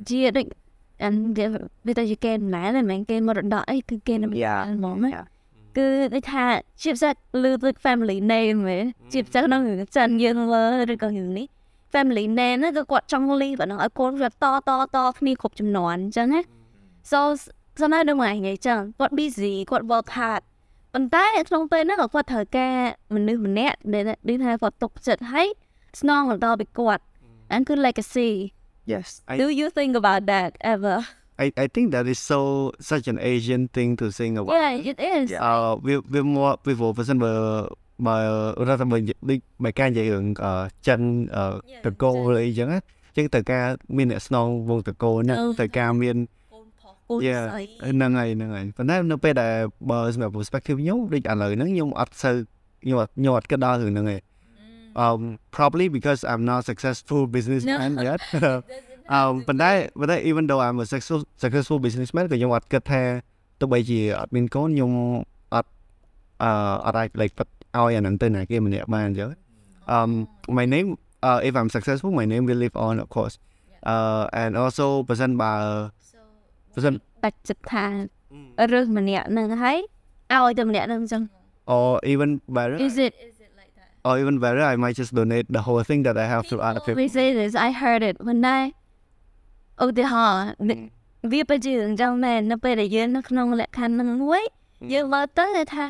[0.09, 0.45] ជាដូច
[1.03, 1.13] អាន
[1.87, 4.61] វាទៅជាគេណែតែមិនគេមរតកអីគឺគេនឹង Yeah.
[4.69, 5.25] ហ្មងណា Yeah.
[5.77, 6.45] គឺដូចថា
[6.81, 7.13] ជាពិសេស
[7.43, 8.79] លើលើ family name ហ៎
[9.11, 11.47] ជាពិសេសក្នុងរឿងចិនយើងលើឬក៏រឿងនេះ
[11.93, 14.45] family name ហ្នឹងគឺគាត់ចង់លីប៉ុណ្ណឹងឲ្យកូនវាតត
[14.95, 16.41] តគ្នាគ្រប់ចំនួនអញ្ចឹងណា
[17.11, 17.19] so
[17.81, 20.41] សម្រាប់ដល់មកឯងអញ្ចឹងគាត់ busy គាត់ work hard
[20.93, 22.75] ប៉ុន្តែក្នុងពេលហ្នឹងក៏គាត់ត្រូវការ
[23.15, 25.47] មនុស្សម្នាក់ដែលដូចថាគាត់ទុកចិត្តឲ្យ
[26.01, 27.03] ស្នងបន្តពីគាត់
[27.51, 28.29] អានគឺ legacy
[28.91, 30.97] yes I- do you think about that ever
[31.43, 32.39] I I think that is so
[32.91, 35.53] such an Asian thing to think about yeah it is អឺ
[35.85, 37.31] វាវាមកពីព្រោះបើសិនបើ
[38.07, 38.17] បើ
[38.67, 40.53] រដ្ឋបាលដូចមកការនិយាយរឿងអឺ
[40.87, 41.01] ចិន
[41.35, 42.79] អឺតកូលអីចឹងណា
[43.09, 43.65] អញ្ចឹងត្រូវការ
[43.97, 45.43] មានអ្នកស្នងវងតកូលណា Ừ.
[45.59, 46.17] ត្រូវការមាន
[47.09, 47.43] អូន Yeah.
[47.45, 47.63] ស្អី
[47.95, 49.53] ហ្នឹងហើយហ្នឹងហើយប៉ុន្តែនៅពេលដែល
[49.89, 52.35] បើសម្រាប់ perspective ខ្ញុំដូចឥឡូវហ្នឹងខ្ញុំអត់សូវ
[52.83, 54.17] ខ្ញុំអត់ខ្ញុំអត់គិតដល់រឿងហ្នឹងទេ
[55.05, 55.21] um
[55.55, 58.19] probably because I'm not successful businessman yet
[59.16, 59.70] um ប៉ុន្តែ
[60.00, 63.02] ប៉ុន្តែ even though I'm a successful successful businessman ក៏ខ្ញុំអត់គិតថា
[63.60, 64.90] ទោះបីជាអត់មានកូនខ្ញុំ
[65.54, 65.70] អត់
[66.42, 66.50] អឺ
[66.86, 69.30] អត់អាច like ឲ្យអាហ្នឹងទៅណាគេម្នាក់បានអញ្ចឹង
[69.96, 70.10] um
[70.58, 70.88] my name
[71.28, 73.34] uh, if I'm successful my name will live on of course
[73.92, 75.52] uh and also បើសិនបើ
[76.74, 77.84] បើសិន បាច់ចិត្តថា
[78.72, 79.78] រើសម្នាក់ហ្នឹងហើយ
[80.32, 81.22] ឲ្យតែម្នាក់ហ្នឹងអញ្ចឹង
[81.74, 83.12] or even better is it
[84.06, 86.82] or even better I might just donate the whole thing that I have to other
[86.84, 88.60] people we say this I heard it when I
[89.83, 90.43] ឧទាហរណ៍
[91.31, 94.43] វាពិតជាអញ្ចឹងមែននៅពេលដែលយើងនៅក្នុងលក្ខខណ្ឌហ្នឹងមួយ
[94.93, 95.85] យើងមើលទៅគេថា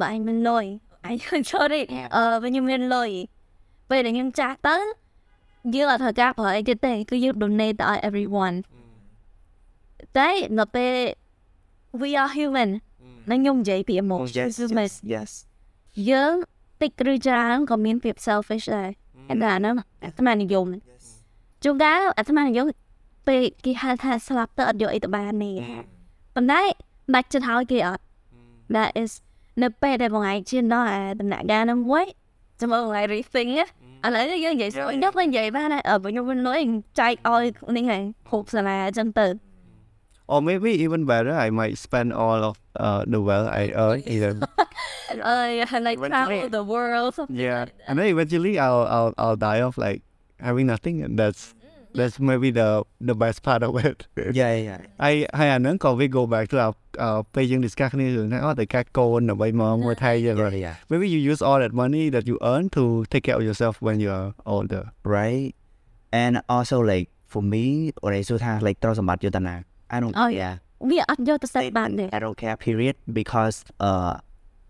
[0.00, 0.64] បើអញមានលុយ
[1.06, 1.16] អញ
[1.50, 1.82] sorry
[2.14, 3.10] អឺបើខ្ញុំមានលុយ
[3.90, 4.76] ពេលដែលខ្ញុំចាស់ទៅ
[5.74, 8.56] យើងអត់ត្រូវការប្រើអីទៀតទេគឺយើង donate ទៅឲ្យ everyone
[10.16, 10.94] តែនៅពេល
[12.00, 12.70] we are human
[13.30, 15.30] នឹងខ្ញុំនិយាយពី oh, emotion yes human yes yes
[16.10, 16.34] យើង
[16.82, 18.90] តិចឬច្រើនក៏មានភាព selfish ដែរ
[19.42, 20.66] តែអាហ្នឹងអាត្មានិយម
[21.64, 22.66] ជួនកាលអាត្មានិយម
[23.29, 25.55] ពេលគេហៅថាស្លាប់ទៅអត់យកអីទៅបាននេះ
[26.35, 26.61] ប៉ុន្តែ
[27.15, 28.03] ដាច់ចិត្តហើយគេអត់
[28.75, 29.11] that is
[29.63, 32.05] នៅពេលដែលបងឯងជឿនដល់អាដំណាក់កាលហ្នឹងមួយ
[32.59, 33.65] ចាំមើលបងឯង rethink ណា
[34.05, 36.59] ឥឡូវនេះយើងនិយាយស្អុយដល់វិញនិយាយបានហើយអឺបើខ្ញុំមានលុយ
[36.99, 37.43] ចែកឲ្យ
[37.77, 39.27] នេះហើយគ្រប់សាលាអញ្ចឹងទៅ
[40.33, 42.55] or maybe even better I might spend all of
[42.85, 44.33] uh, the wealth I earn either
[45.29, 45.49] អើយ
[45.87, 47.15] like travel the world
[47.45, 49.99] yeah and then eventually I'll I'll I'll die of like
[50.47, 51.43] having nothing and that's
[51.98, 52.68] that's maybe the
[53.08, 53.98] the best part of it
[54.40, 61.40] yeah yeah ហើយហើយអាហ្នឹងក៏វា go back to our អឺពេលយើង discuss គ្នារឿងថាអត់តែការកូនដើម្បីមកមួយថៃយើង yeah yeah maybe you use
[61.48, 64.84] all that money that you earn to take care of yourself when you are older
[65.16, 65.50] right
[66.22, 67.64] and also like for me
[68.04, 69.54] អរេសុថា like ត្រូវសម្បត្តិយុទ្ធនា
[69.94, 70.54] I don't Oh, yeah
[70.90, 73.56] វាអត់យកទៅសិតបានទេ I don't care period because
[73.88, 74.12] uh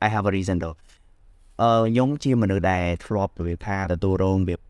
[0.07, 0.77] I have a reason though
[1.62, 4.61] អឺខ្ញុំជាមនុស្សដែលធ្លាប់របៀបថាទទួលរងរបៀប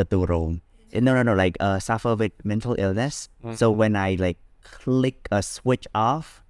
[0.00, 0.50] ទទួលរង
[0.92, 3.54] Eh, no no no like uh, suffer with mental illness mm-hmm.
[3.54, 6.42] so when i like click a switch off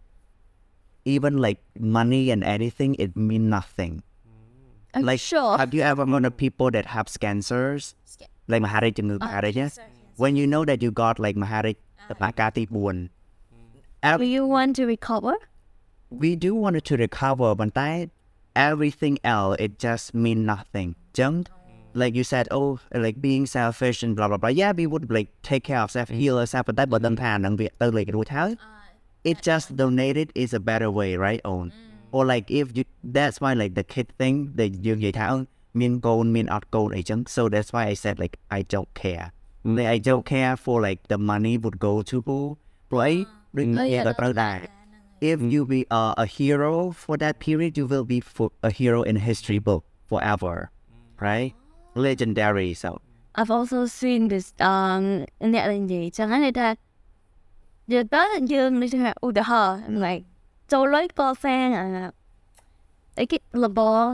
[1.05, 4.95] even like money and anything it mean nothing mm.
[4.95, 7.95] I'm like sure have you ever known people that have cancers
[8.49, 9.79] like mahari uh, yes.
[10.17, 11.77] when you know that you got like mahari
[12.11, 13.11] uh, Makati Buon.
[14.03, 15.35] Do you want to recover?
[16.11, 18.11] We do want to recover, but
[18.57, 20.97] everything else it just mean nothing.
[21.13, 21.49] Don't
[21.95, 24.49] like you said, oh, like being selfish and blah blah blah.
[24.49, 27.19] Yeah, we would like take care of self heal ourselves, but that doesn't mm.
[27.19, 28.55] pan and tự uh, like it how
[29.25, 31.41] it just donated is a better way, right?
[31.45, 31.73] On
[32.13, 35.99] or like if you that's why like the kid thing that you get out mean
[36.01, 37.29] gold mean out gold agent.
[37.29, 39.33] So that's why I said like I don't care.
[39.65, 39.77] Mm.
[39.77, 43.27] Like I don't care for like the money would go to who play.
[43.53, 44.67] Yeah,
[45.21, 45.51] if mm.
[45.51, 49.17] you be uh, a hero for that period, you will be for a hero in
[49.17, 50.71] history book forever,
[51.21, 51.55] right?
[51.95, 52.75] Legendary.
[52.75, 53.01] So
[53.35, 55.03] I've also seen this um
[55.53, 56.69] អ្នកនិយាយចឹងហ្នឹងថា
[57.93, 58.23] យើងទៅ
[58.53, 60.23] យើងនេះថាឧទាហរណ៍ like
[60.73, 61.87] ចូលលុយកសាងអា
[63.19, 64.09] អីគេលបង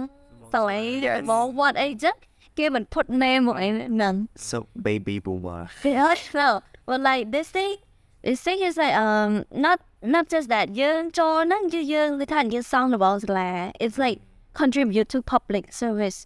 [0.54, 0.80] តឡៃ
[1.20, 2.14] លបង what អីចឹង
[2.58, 4.14] គេមិន put name មកអីហ្នឹង
[4.48, 4.56] so
[4.86, 5.62] baby boomer.
[5.96, 6.48] Yeah, no.
[6.88, 7.74] But like this thing,
[8.26, 9.32] this thing is like um
[9.64, 9.78] not
[10.14, 13.50] not just that យើងចូលហ្នឹងគឺយើងគឺថាយើងសង់របស់សាលា
[13.84, 14.18] It's like
[14.60, 16.18] contribute to public service.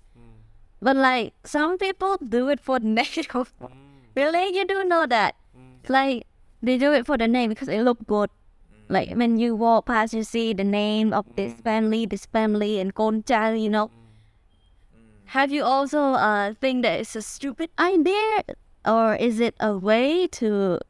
[0.83, 3.05] But like some people do it for the name.
[3.05, 3.71] Mm.
[4.17, 5.37] really, you do know that?
[5.57, 5.89] Mm.
[5.89, 6.27] Like
[6.63, 8.31] they do it for the name because it look good.
[8.31, 8.95] Mm.
[8.95, 12.95] Like when you walk past, you see the name of this family, this family, and
[12.95, 13.91] Konjang, you know.
[15.27, 18.43] Have you also uh, think that it's a stupid idea,
[18.85, 20.81] or is it a way to,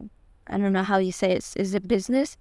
[0.47, 2.39] I don't know how you say it, is it business?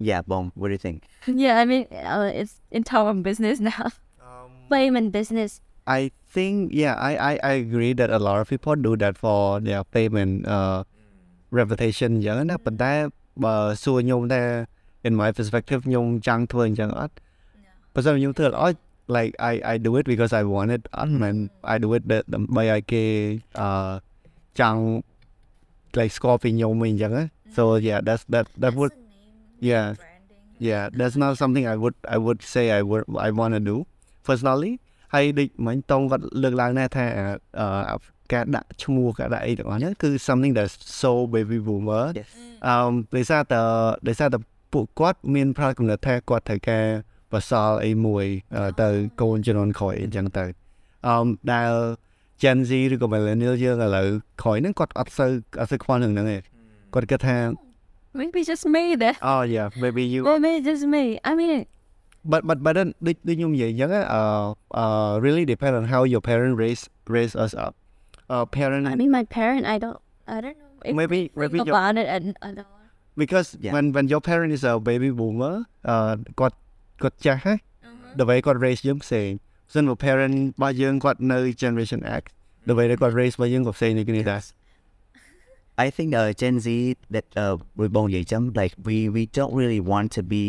[0.00, 0.50] Yeah, bomb.
[0.56, 1.04] What do you think?
[1.26, 3.92] yeah, I mean, uh, it's in terms of business now.
[4.20, 5.60] Um, and business
[5.99, 6.01] I
[6.33, 9.83] think yeah, I, I I agree that a lot of people do that for their
[9.93, 10.77] fame and uh
[11.59, 12.91] reputation អញ្ចឹងណាប៉ុន្តែ
[13.43, 14.41] បើសួរខ្ញុំតែ
[15.07, 17.13] in my perspective ខ្ញុំចង់ធ្វើអញ្ចឹងអត់
[17.93, 18.79] បើសិនខ្ញុំធ្វើអត់
[19.15, 21.35] like I I do it because I want it អត់មែន
[21.73, 23.03] I do it ដើម្បីឲ្យគេ
[23.59, 23.69] អឺ
[24.59, 24.81] ចង់
[25.97, 27.25] like ស្គាល់ពីខ្ញុំវិញអញ្ចឹងណា
[27.55, 28.93] so yeah that's that that would
[29.69, 29.85] yeah
[30.67, 33.77] yeah that's not something I would I would say I would I want to do
[34.27, 34.73] personally
[35.14, 37.04] ហើយដូចមិញតងគាត់លើកឡើងដែរថា
[37.90, 37.96] អឺ
[38.32, 40.68] ការដាក់ឈ្មោះការដាក់អីទាំងអស់ហ្នឹងគឺ something that
[41.00, 42.30] so baby boomer yes
[42.66, 43.54] អឺដោយសារត
[44.08, 44.36] ដោយសារត
[44.72, 46.86] ពួកគាត់មានផ្នត់កំណត់ថាគាត់ត្រូវការ
[47.32, 48.24] បសល់អីមួយ
[48.56, 48.88] អឺទៅ
[49.20, 50.44] កូនជំនាន់ក្រោយអញ្ចឹងទៅ
[51.06, 51.72] អឺដែល
[52.42, 54.08] Gen Z ឬក៏ Millennial យើងឥឡូវ
[54.42, 55.30] ក្រោយហ្នឹងគាត់អត់សូវ
[55.60, 56.38] អត់សូវខ្វល់នឹងហ្នឹងទេ
[56.94, 57.38] គាត់គិតថា
[58.20, 59.14] Maybe just me then.
[59.32, 61.04] oh yeah maybe you Maybe just me.
[61.30, 61.58] I mean,
[62.31, 64.21] but but but then ដូចដូចខ្ញុំនិយាយអញ្ចឹងអឺ
[64.77, 64.85] អឺ
[65.25, 66.83] really depend on how your parent raise
[67.15, 67.73] raise us up
[68.33, 69.63] uh parent I mean, my parent.
[69.73, 69.99] I don't.
[70.35, 70.71] I don't know.
[70.89, 72.71] If maybe they maybe think your about it, and I don't.
[73.21, 73.73] because Yeah.
[73.75, 75.55] when when your parent is a baby boomer
[75.89, 76.55] អឺគាត់
[77.03, 77.53] គាត់ចាស់ហ៎
[78.19, 79.29] ដើម្បីគាត់ raise យើងផ្សេង
[79.73, 82.23] សិនបើ parent របស់យើងគាត់នៅ generation X
[82.67, 84.43] ដើម្បីតែគាត់ raise របស់យើងក៏ផ្សេងដូចគ្នាដែរ
[85.85, 86.67] I think uh, Gen Z
[87.13, 90.45] that uh with Bong Ye Chum, like we we don't really want to be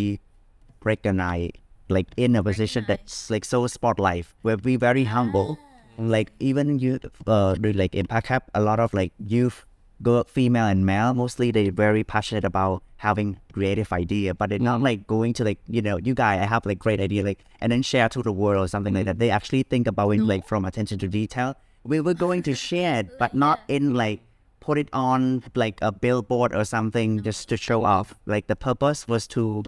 [0.90, 1.56] recognized
[1.91, 4.25] like in a position that's like so spotlight.
[4.41, 5.57] Where we very humble.
[5.97, 9.65] Like even you uh do like impact have a lot of like youth
[10.01, 14.81] girl female and male mostly they very passionate about having creative idea but they're not
[14.81, 17.71] like going to like you know you guys I have like great idea like and
[17.71, 19.19] then share to the world or something like that.
[19.19, 21.55] They actually think about it like from attention to detail.
[21.83, 24.21] We were going to share it but not in like
[24.59, 29.07] put it on like a billboard or something just to show off like the purpose
[29.07, 29.63] was to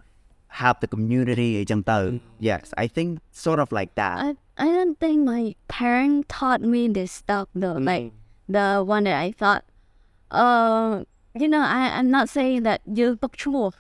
[0.61, 1.99] have the community អីចឹងទៅ
[2.49, 3.09] yes I think
[3.45, 4.29] sort of like that I
[4.65, 7.79] I don't think my parent taught me this stuff though.
[7.91, 8.07] Like
[8.57, 9.63] the one that I thought,
[10.33, 11.05] uh,
[11.43, 13.71] you know, I I'm not saying that you book true,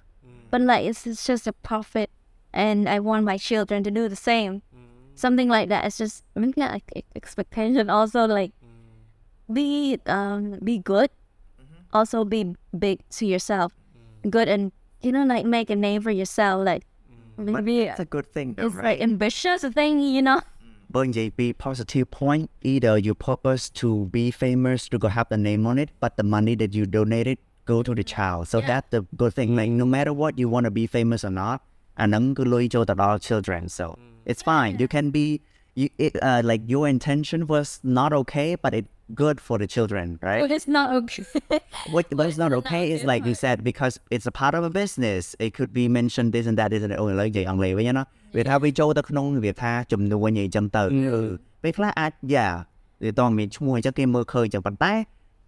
[0.50, 2.10] but like it's, it's just a profit,
[2.52, 4.62] and I want my children to do the same.
[5.16, 5.84] Something like that.
[5.84, 7.90] It's just maybe like e- expectation.
[7.90, 8.52] Also, like
[9.52, 11.10] be um be good.
[11.92, 13.72] Also be big to yourself,
[14.30, 14.70] good and
[15.03, 16.65] you know like make a name for yourself.
[16.65, 16.83] Like
[17.39, 17.45] mm.
[17.45, 18.99] maybe it's a good thing though, it's right?
[18.99, 20.37] like ambitious thing, you know.
[20.39, 20.43] Mm.
[20.89, 25.65] But JP positive point, either you purpose to be famous to go have the name
[25.65, 28.47] on it, but the money that you donated go to the child.
[28.47, 29.55] So that's the good thing.
[29.55, 31.63] Like no matter what you want to be famous or not,
[31.97, 33.69] and then go to all children.
[33.69, 34.13] So mm.
[34.25, 34.79] it's fine.
[34.79, 35.41] You can be
[35.75, 40.06] you it, uh, like your intention was not okay, but it good for the children,
[40.22, 40.40] right?
[40.44, 41.24] But it's not okay.
[41.94, 44.72] What but it's not okay is like you said because it's a part of a
[44.80, 45.22] business.
[45.38, 48.04] It could be mentioned this and that this and that អូឥឡូវនិយាយអង់គ្លេសវិញណា
[48.36, 50.82] វាថាវាចូលទៅក្នុងវាថាចំនួនអីចឹងទៅ
[51.62, 52.48] ពេលខ្លះអាចយ៉ា
[53.04, 54.92] វាតមានឈ្មោះអញ្ចឹងគេមើលឃើញចឹងប៉ុន្តែ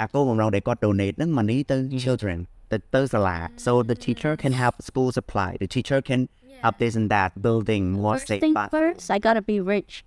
[0.01, 2.38] អាគោលបំណងដែលគាត់ donate ហ្នឹង money ទៅ children
[2.72, 6.20] ទៅទៅសាលា so the teacher can help school supply the teacher can
[6.62, 10.05] help this and that building more First safe thing but first, I gotta be rich.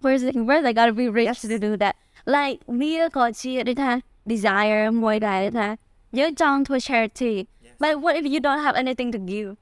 [0.00, 1.94] First thing first, I gotta be rich to do that.
[2.34, 5.76] Like we có chia đi tha desire mỗi đại đi tha
[6.12, 7.44] nhớ trong to charity.
[7.80, 9.54] But what if you don't have anything to give?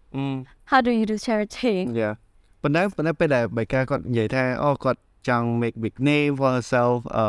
[0.64, 1.76] How do you do charity?
[2.02, 2.14] Yeah
[2.62, 7.24] ប៉ុន្តែប៉ុន្តែពេលដែលបេកាគាត់និយាយថាអូគាត់ចង់ make big name for herself អឺ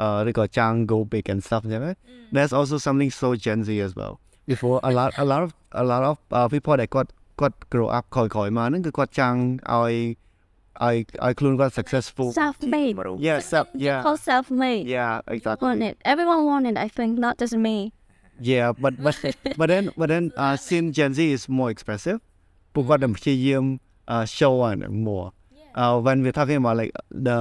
[0.00, 1.92] អឺឬក៏ចង់ go big and stuff អញ្ចឹងណា
[2.34, 4.14] That's also something so Gen Z as well
[4.50, 5.50] before a lot a lot of
[5.82, 9.38] a lot of uh, people ដែលគាត់គាត់ grow up ក្រោយក្រោយមកហ្នឹងគឺគាត់ចង់
[9.74, 9.92] ឲ្យ
[10.87, 10.95] ឲ្យ
[11.25, 12.95] ឲ្យខ្លួនគាត់ successful Self-made.
[13.27, 14.83] yeah self yeah Called self-made.
[14.95, 15.95] yeah exactly Want it.
[16.11, 16.75] Everyone want it.
[16.85, 17.77] I think not just me.
[18.51, 19.15] Yeah, but but
[19.59, 22.17] but then but then uh, since Gen Z is more expressive,
[22.73, 23.65] ពួកគាត់នឹងព្យាយាម
[24.13, 25.27] uh, show on it more.
[25.81, 26.91] Uh, when we're talking about like
[27.27, 27.37] the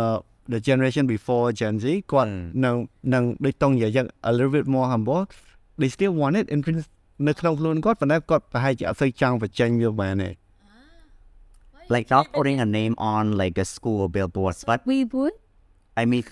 [0.52, 2.32] the generation before Gen Z គាត់
[2.64, 2.70] នៅ
[3.14, 5.22] នឹងដូចតង់និយាយយ៉ាង a little bit more humble
[5.80, 6.86] they still want it in prin-
[7.28, 10.30] នៅក្នុងខ្លួនគាត់ប៉ុន្តែគាត់ប្រហែលជាអត់សូវចង់បញ្ចេញវាបានទេ
[11.90, 15.34] like not putting a name on like a school billboard but We would.
[16.00, 16.24] I mean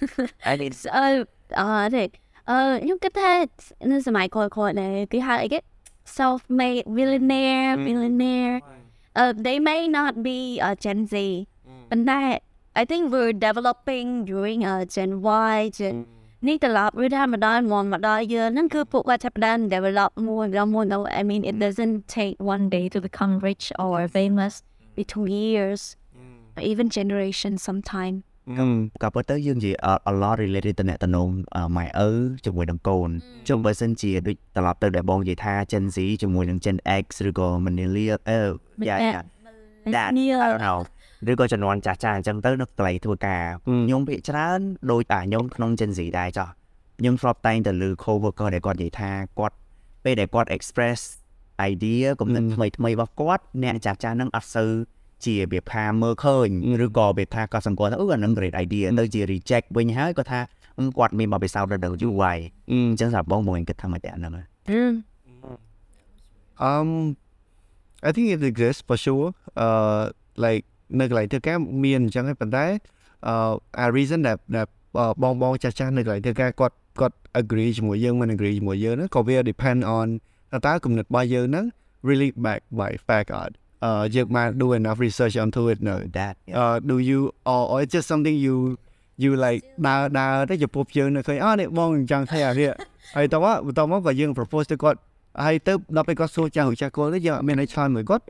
[0.50, 1.24] I mean uh,
[1.64, 2.04] uh, thì
[2.52, 3.46] uh, nhưng cái thế
[3.80, 5.62] nên sớm mai coi coi này cái hai cái
[6.06, 8.60] self-made millionaire millionaire
[9.20, 11.44] uh, they may not be uh, Gen Z
[11.90, 12.38] but that
[12.74, 16.04] I think we're developing during uh, Gen Y Gen
[16.46, 23.32] នេះត្រឡប់វាថាម្ដងមកម្ដងយើងហ្នឹងគឺពួកគាត់ចាប់ផ្ដើម develop more and more no I mean it doesn't take one day to become
[23.48, 24.54] rich or famous
[24.98, 25.80] be two years
[26.56, 28.16] or even generation sometime
[29.02, 31.28] ក៏ប៉ុន្តែយើងនិយាយ a- a lot related ទៅអ្នកតំណង
[31.76, 32.10] ម៉ែឪ
[32.44, 33.10] ជាមួយនឹងកូន
[33.48, 38.40] ចុះបើសិនជាដូចត្រឡប់ទៅដែលបងនិយាយថា Gen Z ជាមួយនឹង Gen X ឬក៏ Millennial អឺ
[38.88, 39.22] យ៉ាយ៉ា
[39.94, 40.10] Dad
[40.44, 40.78] I don't know
[41.30, 46.48] ឬក៏ចំនួនចាស់ចាស់អញ្ចឹងទៅនៅកន្លែងធ្វើការខ្ញុំភាគច្រើនដូចអាខ្ញុំក្នុង Gen Z ដែរចុះ
[46.98, 49.56] ខ្ញុំធ្លាប់តែងតែលើ coworker ដែលគាត់និយាយថាគាត់
[50.04, 51.00] ពេលដែលគាត់ express
[51.70, 54.70] idea គំនិតថ្មីថ្មីរបស់គាត់អ្នកចាស់ចាស់ហ្នឹងអត់សូវ
[55.24, 56.48] ជារបៀបថាមើលឃើញ
[56.84, 60.40] ឬក៏របៀបថាគាត់សង្កត់ថាអឺអាហ្នឹង great idea នៅជា reject វិញហើយគាត់ថា
[60.78, 62.38] អឺគាត់មានបទពិសោធន៍នៅយូរហើយ
[62.70, 64.32] អញ្ចឹងសម្រាប់បងបងគិតថាម៉េចដែរអាហ្នឹង
[66.70, 66.88] Um
[68.08, 69.28] I think it exists for sure
[69.64, 70.02] uh
[70.44, 70.64] like
[71.00, 72.66] នៅកន្លែងធ្វើការមានអញ្ចឹងហើយប៉ុន្តែ
[73.26, 73.34] អឺ
[73.78, 74.68] អា reason that that
[75.22, 80.06] បងបងចាស់ចាស់នៅកន្លែងធ្វើការគាត់គាត់ agree ជាមួយយើងមិន agree ជាមួយយើងហ្នឹងក៏វា depend on
[80.66, 81.64] តើគំនិតរបស់យើងហ្នឹង
[82.08, 87.20] really back by fact អត់អឺយើងបាន do enough research onto it no that uh do you
[87.52, 88.56] or, or it's just something you
[89.22, 92.70] you like ដើរដើរទៅចំពោះយើងនៅឃើញអត់នេះបងចង់ thấy អានេះ
[93.16, 94.98] ហើយតោះមកតោះមកក៏យើង propose ទៅគាត់
[95.44, 98.24] ហើយទៅដល់ពេលគាត់សួរចាស់ឬចាស់គាត់ទៅយើងអត់មានអីឆ្លើយមួយគាត់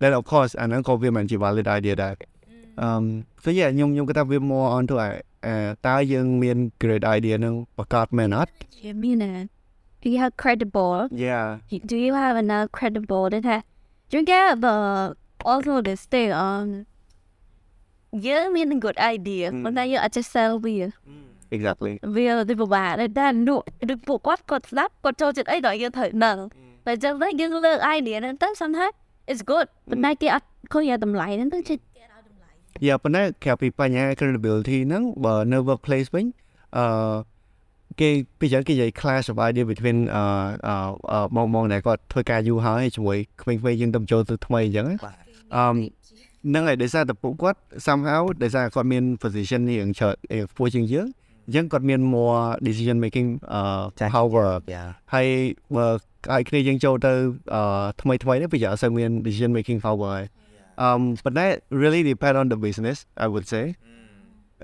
[0.00, 2.14] then of course អាហ្នឹងក៏វាមិនជា valid idea ដែរ
[2.84, 3.04] um
[3.42, 5.10] so yeah ខ្ញុំខ្ញុំគាត់ថាវា more on to អឺ
[5.86, 8.50] តើយើងមាន great idea ហ្នឹងប្រកាសមែនអត់
[8.84, 9.46] You mean it?
[10.04, 11.08] Do you have credible?
[11.10, 11.58] yeah
[11.92, 13.62] Do you have enough credible that ha?
[14.12, 14.74] You get the
[15.44, 16.84] also the stay on.
[18.12, 20.90] You mean a good idea, but then you just sell beer.
[21.50, 25.32] exactly Beer thì bà bà đây đang nụ được bộ quát cột lắp cột cho
[25.32, 26.48] chuyện ấy đó you thời nâng.
[26.84, 28.92] But just like you look idea and then sometimes
[29.26, 31.76] it's good, but now cái có gì tầm lại nên tới chết.
[32.80, 36.26] yeah ប៉ុន្តែក្រៅពីបញ្ហា credibility ហ្នឹងបើនៅ workplace វិញ
[36.76, 36.84] អឺ
[38.00, 40.24] គេពីច្រើនគេនិយាយ clash of idea between អឺ
[41.12, 44.96] អឺបងបងដែលគាត់ធ្វើការយូរហើយជាមួយក្មេងៗយើងទៅចូលទៅថ្មីអញ្ចឹងណា
[45.56, 45.64] អឺ
[46.48, 51.06] ហ្នឹងហើយដោយសារតែពួកគាត់ somehow ដោយសារគាត់មាន position នេះរៀងច្រើនរៀងខ្ពស់ជាងយើង
[51.46, 55.26] អញ្ចឹងគាត់មាន more decision making អឺ power yeah ហើយ
[55.76, 55.86] បើ
[56.34, 57.12] ឲ្យគ្នាយើងចូលទៅ
[57.54, 60.24] អឺថ្មីថ្មីនេះវាអត់សូវមាន decision making power ហើយ
[60.86, 63.64] um but that really depend on the business I would say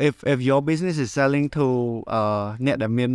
[0.07, 1.65] if if your business is selling to
[2.13, 2.21] អឺ
[2.65, 3.09] អ្នកដែលមាន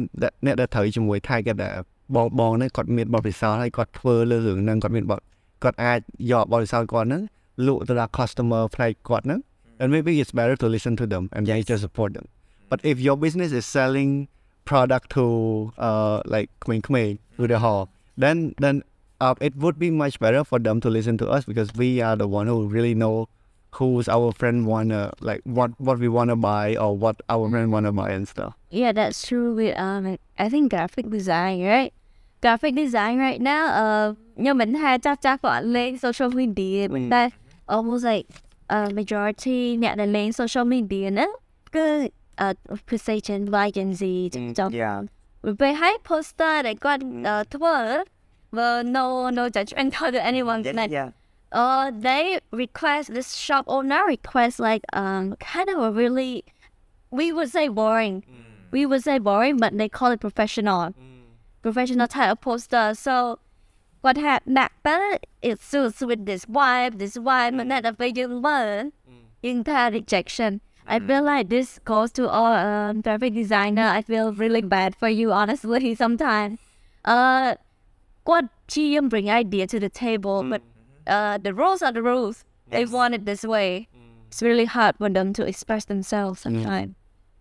[0.47, 1.75] អ្នកដែលត្រូវជាមួយ target ដែល
[2.15, 5.21] បងបងហ្នឹងគាត់មានបទពិសោធន៍ហើយគាត់ធ្វើលើរឿងហ្នឹងគាត់មានបទ
[5.63, 6.01] គាត់អាច
[6.33, 7.23] យកបទពិសោធន៍គាត់ហ្នឹង
[7.67, 9.41] លក់ទៅដល់ customer ផ្នែកគាត់ហ្នឹង
[9.81, 11.61] and maybe it's better to listen to them and Yes.
[11.71, 12.27] just support them
[12.71, 14.13] but if your business is selling
[14.71, 15.25] product to
[15.89, 17.87] uh like ក្មេងៗឧទាហរណ៍
[18.23, 18.77] then then
[19.25, 22.17] uh, it would be much better for them to listen to us because we are
[22.23, 23.15] the one who really know
[23.78, 27.92] who's our friend wanna like what what we wanna buy or what our friend wanna
[27.92, 28.54] buy and stuff.
[28.70, 31.94] Yeah, that's true with um I think graphic design, right?
[32.42, 37.10] Graphic design right now, uh nhưng mình hay chắc chắc gọi lên social media mình
[37.10, 37.30] đây
[37.66, 38.26] almost like
[38.74, 41.28] uh majority nè là lên social media nữa
[41.72, 42.08] cứ
[42.42, 45.04] uh precision by Gen Z trong yeah
[45.44, 48.02] mình phải hay poster để con uh Twitter
[48.52, 51.10] but no no judgment to anyone yeah
[51.52, 56.44] uh they request this shop owner request like um kind of a really
[57.12, 58.24] we would say boring.
[58.72, 60.94] We would say boring but they call it professional.
[61.62, 62.94] Professional type of poster.
[62.96, 63.40] So
[64.02, 68.26] what happened back then it suits with this vibe this vibe and that a very
[68.26, 68.92] word
[69.42, 70.62] in that rejection.
[70.88, 73.88] I feel like this goes to all um, graphic designer.
[73.88, 76.60] I feel really bad for you, honestly, sometimes.
[77.04, 77.56] Uh,
[78.24, 80.62] what GM bring idea to the table, but
[81.08, 82.44] uh, the rules are the rules.
[82.74, 82.92] They Yes.
[82.98, 83.88] want it this way.
[84.28, 86.96] It's really hard for them to express themselves sometimes.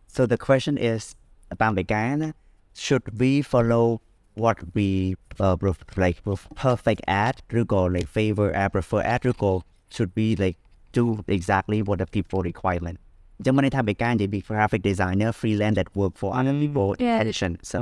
[0.07, 1.17] So the question is
[1.51, 2.35] about vegan.
[2.75, 4.01] Should we follow
[4.35, 9.53] what we uh, pref- like pref- perfect ad ឬក៏ like favor ad prefer ad ឬក៏
[9.95, 10.59] should we like
[10.99, 11.05] do
[11.37, 12.97] exactly what the people requirement
[13.39, 17.19] អញ្ចឹងមិនន័យថា vegan និយាយពី graphic designer freelance that work for other people Yeah.
[17.23, 17.79] attention so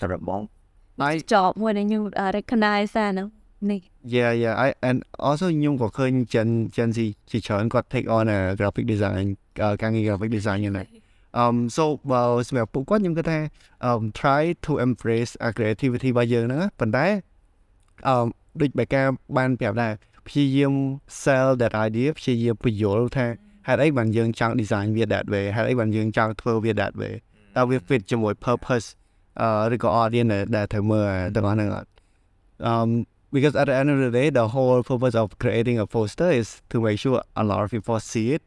[0.00, 0.42] សម្រាប់បង
[1.10, 3.14] I Job when you uh, recognize that.
[3.63, 3.67] No?
[3.69, 3.81] Này.
[4.13, 6.99] yeah yeah I and also ខ្ញុំក៏ឃើញ Gen Gen Z
[7.29, 9.25] ជាច្រើនគាត់ take on a graphic design
[9.63, 10.83] អឺការងារ graphic design យ៉ាងណា
[11.41, 13.39] um so បើសម្រាប់ពួកគាត់ខ្ញុំគិតថា
[13.89, 17.05] um try to embrace a creativity របស់យើងហ្នឹងណាប៉ុន្តែ
[18.07, 18.25] អឺ
[18.61, 19.07] ដូចបែបការ
[19.37, 19.93] បានប្រាប់ដែរ
[20.27, 20.73] ព្យាយាម
[21.23, 23.25] sell that idea ព្យាយាមបញ្យល់ថា
[23.67, 27.13] ហេតុអីបានយើងចង់ design វា that way ហេតុអីបានយើងចង់ធ្វើវា that way
[27.57, 28.87] តើវា fit ជាមួយ purpose
[29.41, 31.89] អឺឬក៏ audience ដែលដែលត្រូវមើលទាំងអស់ហ្នឹងអត់
[32.71, 32.89] um
[33.34, 36.48] because at the end of the day the whole purpose of creating a poster is
[36.70, 38.44] to make sure a lot of people see it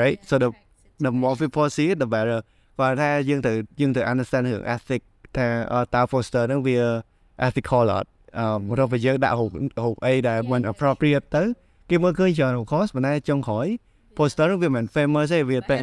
[0.00, 0.50] right so the
[1.04, 2.38] the more people see it the better
[2.80, 5.02] បើថាយើងត្រូវយើងត្រូវ understand រឿង ethic
[5.36, 6.76] ថាអឺតើ poster ហ្នឹងវា
[7.46, 8.08] ethical អត់
[8.38, 9.50] អឺរកបើយើងដាក់រូប
[9.80, 11.42] រូបអីដែលមិន appropriate ទៅ
[11.90, 13.66] គេមើលឃើញច្រើន of course ប៉ុន្តែចុងក្រោយ
[14.16, 15.78] poster ហ្នឹងវាមិន famous ទេវាតែ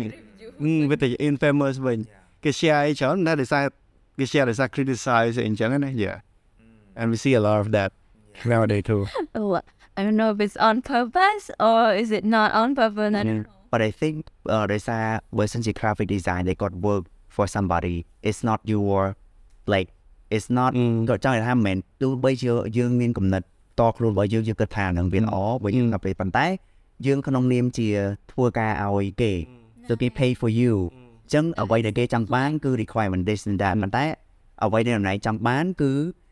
[0.90, 1.98] វាតែ infamous វិញ
[2.44, 3.64] គេ share អីច្រើនតែដោយសារ
[4.20, 6.18] គេ share ដោយសារ criticize អីអញ្ចឹងណា yeah
[7.00, 7.92] and we see a lot of that
[8.52, 9.02] nowadays too
[9.40, 9.52] Oh,
[9.98, 13.14] I don't know if it's on purpose or is it not on purpose.
[13.20, 13.52] I don't know.
[13.74, 14.16] but I think
[14.52, 15.06] អឺដោយសារ
[15.38, 17.04] បើសិនជា graphic design they got work
[17.36, 17.96] for somebody
[18.28, 19.00] it's not your
[19.74, 19.88] like
[20.36, 20.72] it's not
[21.10, 23.44] ក៏ចង់និយាយថាមិនមែនទោះបីជាយើងមានគំនិត
[23.80, 26.46] តខ្លួនរបស់យើងយើងគិតថានឹងវាល្អបើយើងទៅពេលប៉ុន្តែ
[27.06, 27.88] យើងក្នុងនាមជា
[28.32, 29.34] ធ្វើការឲ្យគេ
[29.88, 34.06] so គេ pay for you អញ្ចឹងអ្វីដែលគេចង់បានគឺ requirement this and that ប៉ុន្តែ
[34.64, 36.22] អ្វីដែលម្នាក់ចង់បានគឺអឺ Play.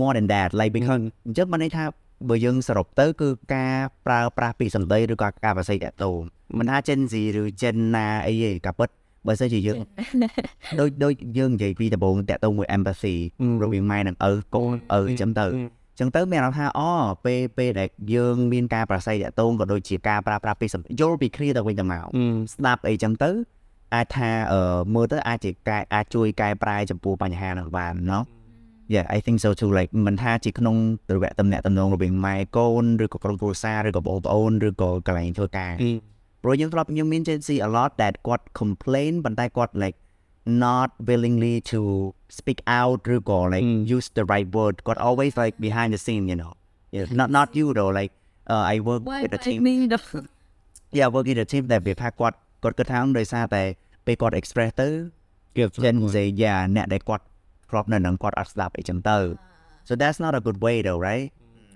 [0.00, 1.84] More than that like because អញ្ចឹងបានន័យថា
[2.28, 3.76] បើយើងសរុបទៅគឺការ
[4.06, 6.10] ប្រើប្រាស់ពាក្យសម្ដីឬក៏ការប្រសិទ្ធតោ
[6.58, 8.88] មិនថា Gen Z ឬ Gen ណាអីទេក៏ពិត
[9.26, 9.78] បើសិនជាយើង
[10.80, 13.16] ដូចដូចយើងនិយាយពីដំបូងតាក់ទងមួយ empathy
[13.62, 16.90] រវាងម៉ែនិងឪកូនឪអញ្ចឹងទៅអញ្ចឹងទៅមានអារម្មណ៍ថាអូ
[17.24, 22.04] ពេលពេលដែលយើងមានការប្រស័យតាក់ទងក៏ដូចជាការប្រើប្រាស់ពាក្យសម្ដីយល់ពីគ្នាទៅវិញទៅមក
[22.54, 23.30] ស្ដាប់អីចឹងទៅ
[23.94, 24.60] អាចថាអឺ
[24.94, 28.22] មើលទៅអាចជាកែអាចជួយកែប្រែចំពោះបញ្ហានោះបានណោះ
[28.95, 30.75] Yeah I think so too like មិនថាជាក្នុង
[31.15, 35.73] រយៈតំណែងតំណងរវាងម៉ែកូនឬក៏ក្រុមគ្រួសារឬក៏បងប្អូនឬក៏កន្លែងធ្វើការ
[36.43, 39.97] ព្រោះយើងធ្លាប់យើងមាន Gen Z a lot that គាត់ complain ប៉ុន្តែគាត់ like
[40.63, 41.79] not willingly to
[42.37, 46.37] speak out ឬក៏ like use the right word គាត់ always like behind the scene you
[46.41, 46.53] know
[46.95, 48.13] yeah, not not you though like
[48.53, 50.07] uh, I work Why with a why team me though?
[50.97, 53.63] yeah work in a team ដែលវាថាគាត់គាត់គិតថាដោយសារតែ
[54.05, 54.87] ពេលគាត់ express ទៅ
[55.57, 57.23] Get Gen Z yeah អ្នកដែលគាត់
[57.71, 59.17] ធ្លាប់នៅនឹងគាត់អត់ស្ដាប់អីចឹងទៅ
[59.87, 61.27] so that's not a good way though right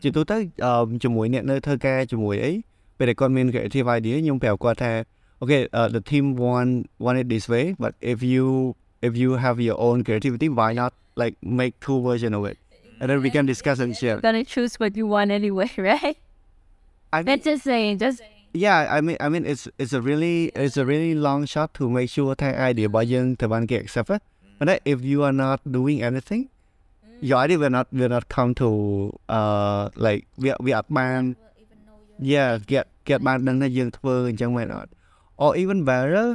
[0.02, 2.52] ជាទូទៅអឺជាមួយអ្នកនៅធ្វើការជាមួយអី
[2.98, 4.94] ពេលដែលគាត់មាន creative idea ខ្ញុំប្រាប់គាត់ថា
[5.42, 6.72] okay uh, the team want
[7.06, 8.46] want it this way but if you
[9.08, 12.58] if you have your own creativity why not like make two version of it
[13.00, 16.18] and then we can discuss and share Gonna choose what you want anyway, right?
[17.12, 18.22] I mean, Let's just say, just
[18.54, 21.90] yeah I mean I mean it's it's a really it's a really long shot to
[21.90, 23.48] make sure ថា idea របស់យើងត្
[24.60, 26.44] រូវបានគេ accept ប៉ុន្តែ if you are not doing anything
[27.30, 28.70] your idea will not will not come to
[29.38, 31.22] uh like វាវាអត់បាន
[32.32, 34.92] yeah get get បានដឹងថាយើងធ្វើអញ្ចឹងមែនអត់
[35.44, 36.26] or even better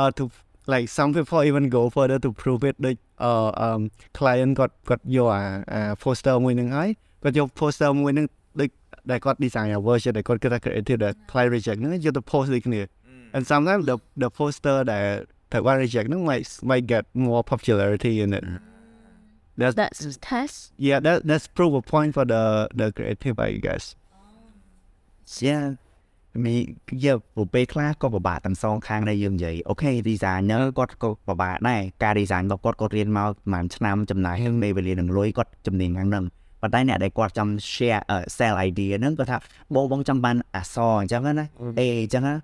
[0.00, 0.24] uh to
[0.72, 2.96] like some people even go further to prove it ដូច
[3.28, 3.80] uh um
[4.18, 5.42] client គាត់គាត់យកអា
[5.72, 6.88] អា poster មួយហ្នឹងហើយ
[7.22, 8.26] គាត់យក poster មួយហ្នឹង
[8.60, 8.68] ដូច
[9.10, 12.80] ដែលគាត់ design អា version ដែលគាត់គិតថា creative ដែល client reject ហ្នឹងយកទៅ post ដូចគ្នា
[13.36, 15.00] and sometimes the the poster ដែ
[15.49, 18.45] លត្រូវបាន reject ហ្នឹង might might get more popularity in it
[19.59, 20.57] that's that's test.
[20.87, 22.43] yeah that that's proof of point for the
[22.79, 23.85] the creative I guess
[25.47, 25.63] yeah
[26.45, 26.59] មាន
[27.05, 36.25] យកប្រពេលខ្លះក៏ពិបាកទាំងសងខាងដែរយើងនិយាយអូខេ designer គាត់ក៏ពិបាកដែរការ design របស់គាត់គាត់រៀនមកប្រហែលឆ្នាំចំណាយពេលវេលានឹងលុយគាត់ជំនាញខាងហ្នឹង
[36.61, 39.37] ប៉ុន្តែអ្នកដែលគាត់ចង់ share uh, sell idea ហ្នឹងគាត់ថា
[39.75, 41.45] បងបងចង់បានអសអញ្ចឹងណា
[41.79, 42.35] អេអញ្ចឹងណា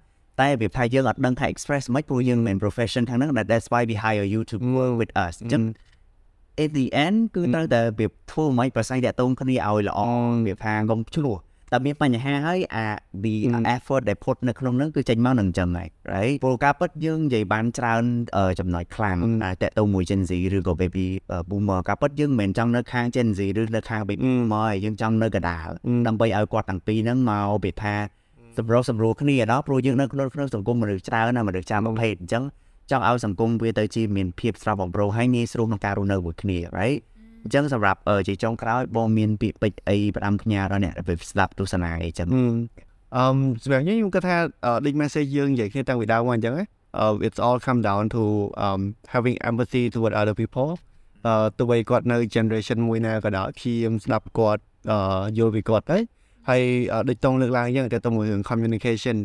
[0.41, 5.63] តែវាថាយើងអត់ដឹងថា express មិនព្រោះយើងមិន profession ខាងហ្នឹង that's why we hire you to work with us អញ្ចឹង
[6.63, 9.99] at the end គឺត្រូវតែវាធ្វើមិនប្រស័យតាក់ទងគ្នាឲ្យល្អ
[10.47, 11.38] វាថាកុំឆ្លោះ
[11.71, 12.88] តែមានបញ្ហាហើយអា
[13.23, 13.36] the
[13.75, 18.03] effort ដែល put នៅក្នុងហ្នឹងគឺចេញមកនឹងចឹងហើយ right ព្រោះការពិតយើងនិយាយបានច្រើន
[18.38, 21.07] អឺចំណុចខ្លាំងតែតាក់ទងមួយ Gen Z ឬក៏ baby
[21.49, 25.67] boomer ការពិតយើងមិនមែនចង់នៅខាង Gen Z ឬនៅខាង baby boomer ទេយើងចង់នៅកណ្ដាល
[26.07, 27.95] ដើម្បីឲ្យគាត់ទាំងពីរហ្នឹងមកវាថា
[28.59, 32.43] សម្រុះសម្រួលគ្នាដល់ព្រោះយើងនៅក្នុងក្នុងសង្គមមនុស្សច្រើនណាមនុស្សចាំភេទអញ្ចឹង
[32.91, 36.99] ចង់ឲ្យសង្គមវាទៅជាមានភាពស្រស់បំព្រងហើយងាយស្រួលក្នុងការរស់នៅមួយគ្នា right
[37.43, 42.27] អញ្ចឹងសម្រាប់អឺជាចុងក្រោយបងមានពាក្យពេចន៍អីផ្ដាំផ្ញើដល់អ្នកដែលស្ដាប់ទស្សនាអីចឹង
[43.15, 43.23] អឺ
[43.63, 46.65] សម្រាប់ខ្ញុំខ្ញុំគិតថាអឺដូច message យើងនិយាយគ្នាតាំងពីដើមមកអញ្ចឹងណា
[46.99, 48.23] អឺ it's all come down to
[48.65, 48.81] um
[49.13, 50.69] having empathy toward other people
[51.25, 54.99] អឺទោះបីគាត់នៅ generation មួយណាក៏ដោយខ្ញុំស្ដាប់គាត់អឺ
[55.37, 55.97] យល់ពីគាត់ទៅ
[56.49, 56.61] ហើយ
[56.93, 59.17] អឺដូចតងលើកឡើងអញ្ចឹងតែទៅមួយរឿង communication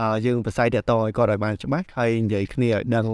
[0.00, 3.06] អឺយើងប្រស័យតាក់ទងឲ្យគាត់ឲ្យបានច្បាស់ហើយនិយាយគ្នាឲ្យដឹង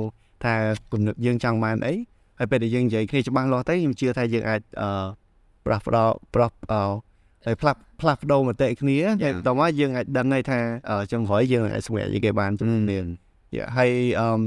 [0.44, 0.54] ថា
[0.92, 1.94] គំនិតយើងចង់បានអី
[2.38, 4.88] ហើយពេលដែលយើងនិយាយគ្នាច្បាស់លាស់ទៅខ្ញុំជឿថាយើងអាចអឺ
[5.66, 6.04] ប្រោះប្រោ
[6.34, 10.58] ប្រោះអឺហើយផ្លាស់ផ្លាស់ប្ដូរមតិគ្នាហើយបន្តមកយើងអាចដឹងហើយថា
[10.90, 13.06] អឺចុងក្រោយយើងអាចសម្រេចអីគេបានជំនាញ
[13.56, 13.90] យ៉ាហើយ
[14.20, 14.40] អឺ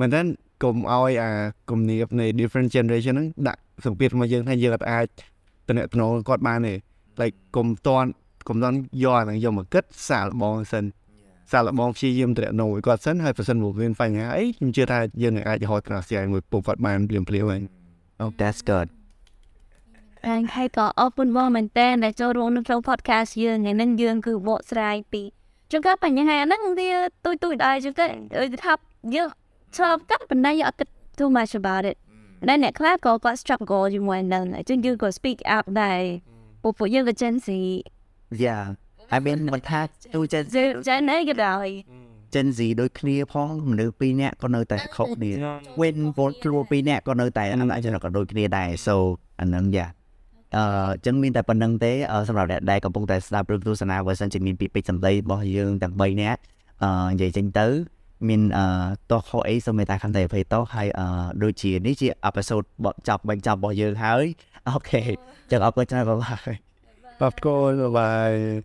[0.00, 0.20] មែនតើ
[0.62, 1.30] កុំឲ្យអា
[1.70, 5.06] គំនាបនៃ different generation ហ្នឹងដាក់សម្ពាធមកយើងថាយើងអាច
[5.68, 5.86] តំណែង
[6.28, 6.74] គាត់បានទេ
[7.20, 8.08] like កុំតន់
[8.48, 10.84] កុំតន់យកអាហ្នឹងយកមកគិតសាកល្បងសិន
[11.52, 17.62] សាកល្បងព្យាយាមតំណងឲ្យគាត់សិនហើយប្រសិនមកមានបញ្ហាអីខ្ញុំជឿថាយើងនឹងអាចរហូតដល់ស្រាយមួយពុកគាត់បានភ្លាមភ្លាមហ្នឹង
[18.22, 18.88] Oh that's good
[20.26, 25.22] ហើយហើយក៏អរគុណបងមែនតើដែលចូលរួមនៅក្នុង podcast យើងថ្ងៃនេះយើងគឺបកស្រាយពី
[25.70, 26.90] ជួនកាលបញ្ហាហ្នឹងវា
[27.24, 28.08] ទុយទុយដែរជួនកាល
[28.64, 28.72] ថា
[29.14, 29.28] យើង
[29.76, 30.88] ឆ្លងកាត់បណ្ដៃអត់គិត
[31.18, 31.96] too much about it
[32.48, 36.00] ដែលអ្នកខ្លះក៏គាត់ struggle ជាមួយនឹងអញ្ចឹងយើងក៏ speak up ដែរ
[36.62, 37.48] ពួកពួកយើងក៏ Gen Z
[38.44, 38.62] yeah
[39.14, 39.80] I mean មិនថា
[40.12, 41.68] tu Gen Z Gen Gen អីក៏ដោយ
[42.34, 45.30] Gen Z ដូចគ្នាផងមនុស្សពីរនាក់ក៏នៅតែខុសគ្នា
[45.80, 48.94] when ពលខ្លួនពីរនាក់ក៏នៅតែអាហ្នឹងអាចក៏ដូចគ្នាដែរ so
[49.40, 49.86] អាហ្នឹងយ៉ា
[50.56, 56.40] អឺចឹងមានតែប៉ុណ្្នឹងទេអឺសម្រាប់អ្នកដែលកំពុងតែស្ដាប់រឿងទស្សនា version ជាមានពីពេចសម្ដីរបស់យើងទាំង3នាក់
[56.82, 57.66] អឺនិយាយចេញទៅ
[58.28, 58.66] មានអឺ
[59.10, 61.06] តោះខុសអីសូមមេត្តាខន្តីអភ័យទោសហើយអឺ
[61.42, 64.24] ដូចជានេះជា episode បកចាប់បញ្ចប់របស់យើងហើយ
[64.68, 65.02] អូខេ
[65.50, 66.56] ចឹងអរគុណច្រើនបងហើយ
[67.16, 68.62] Particolare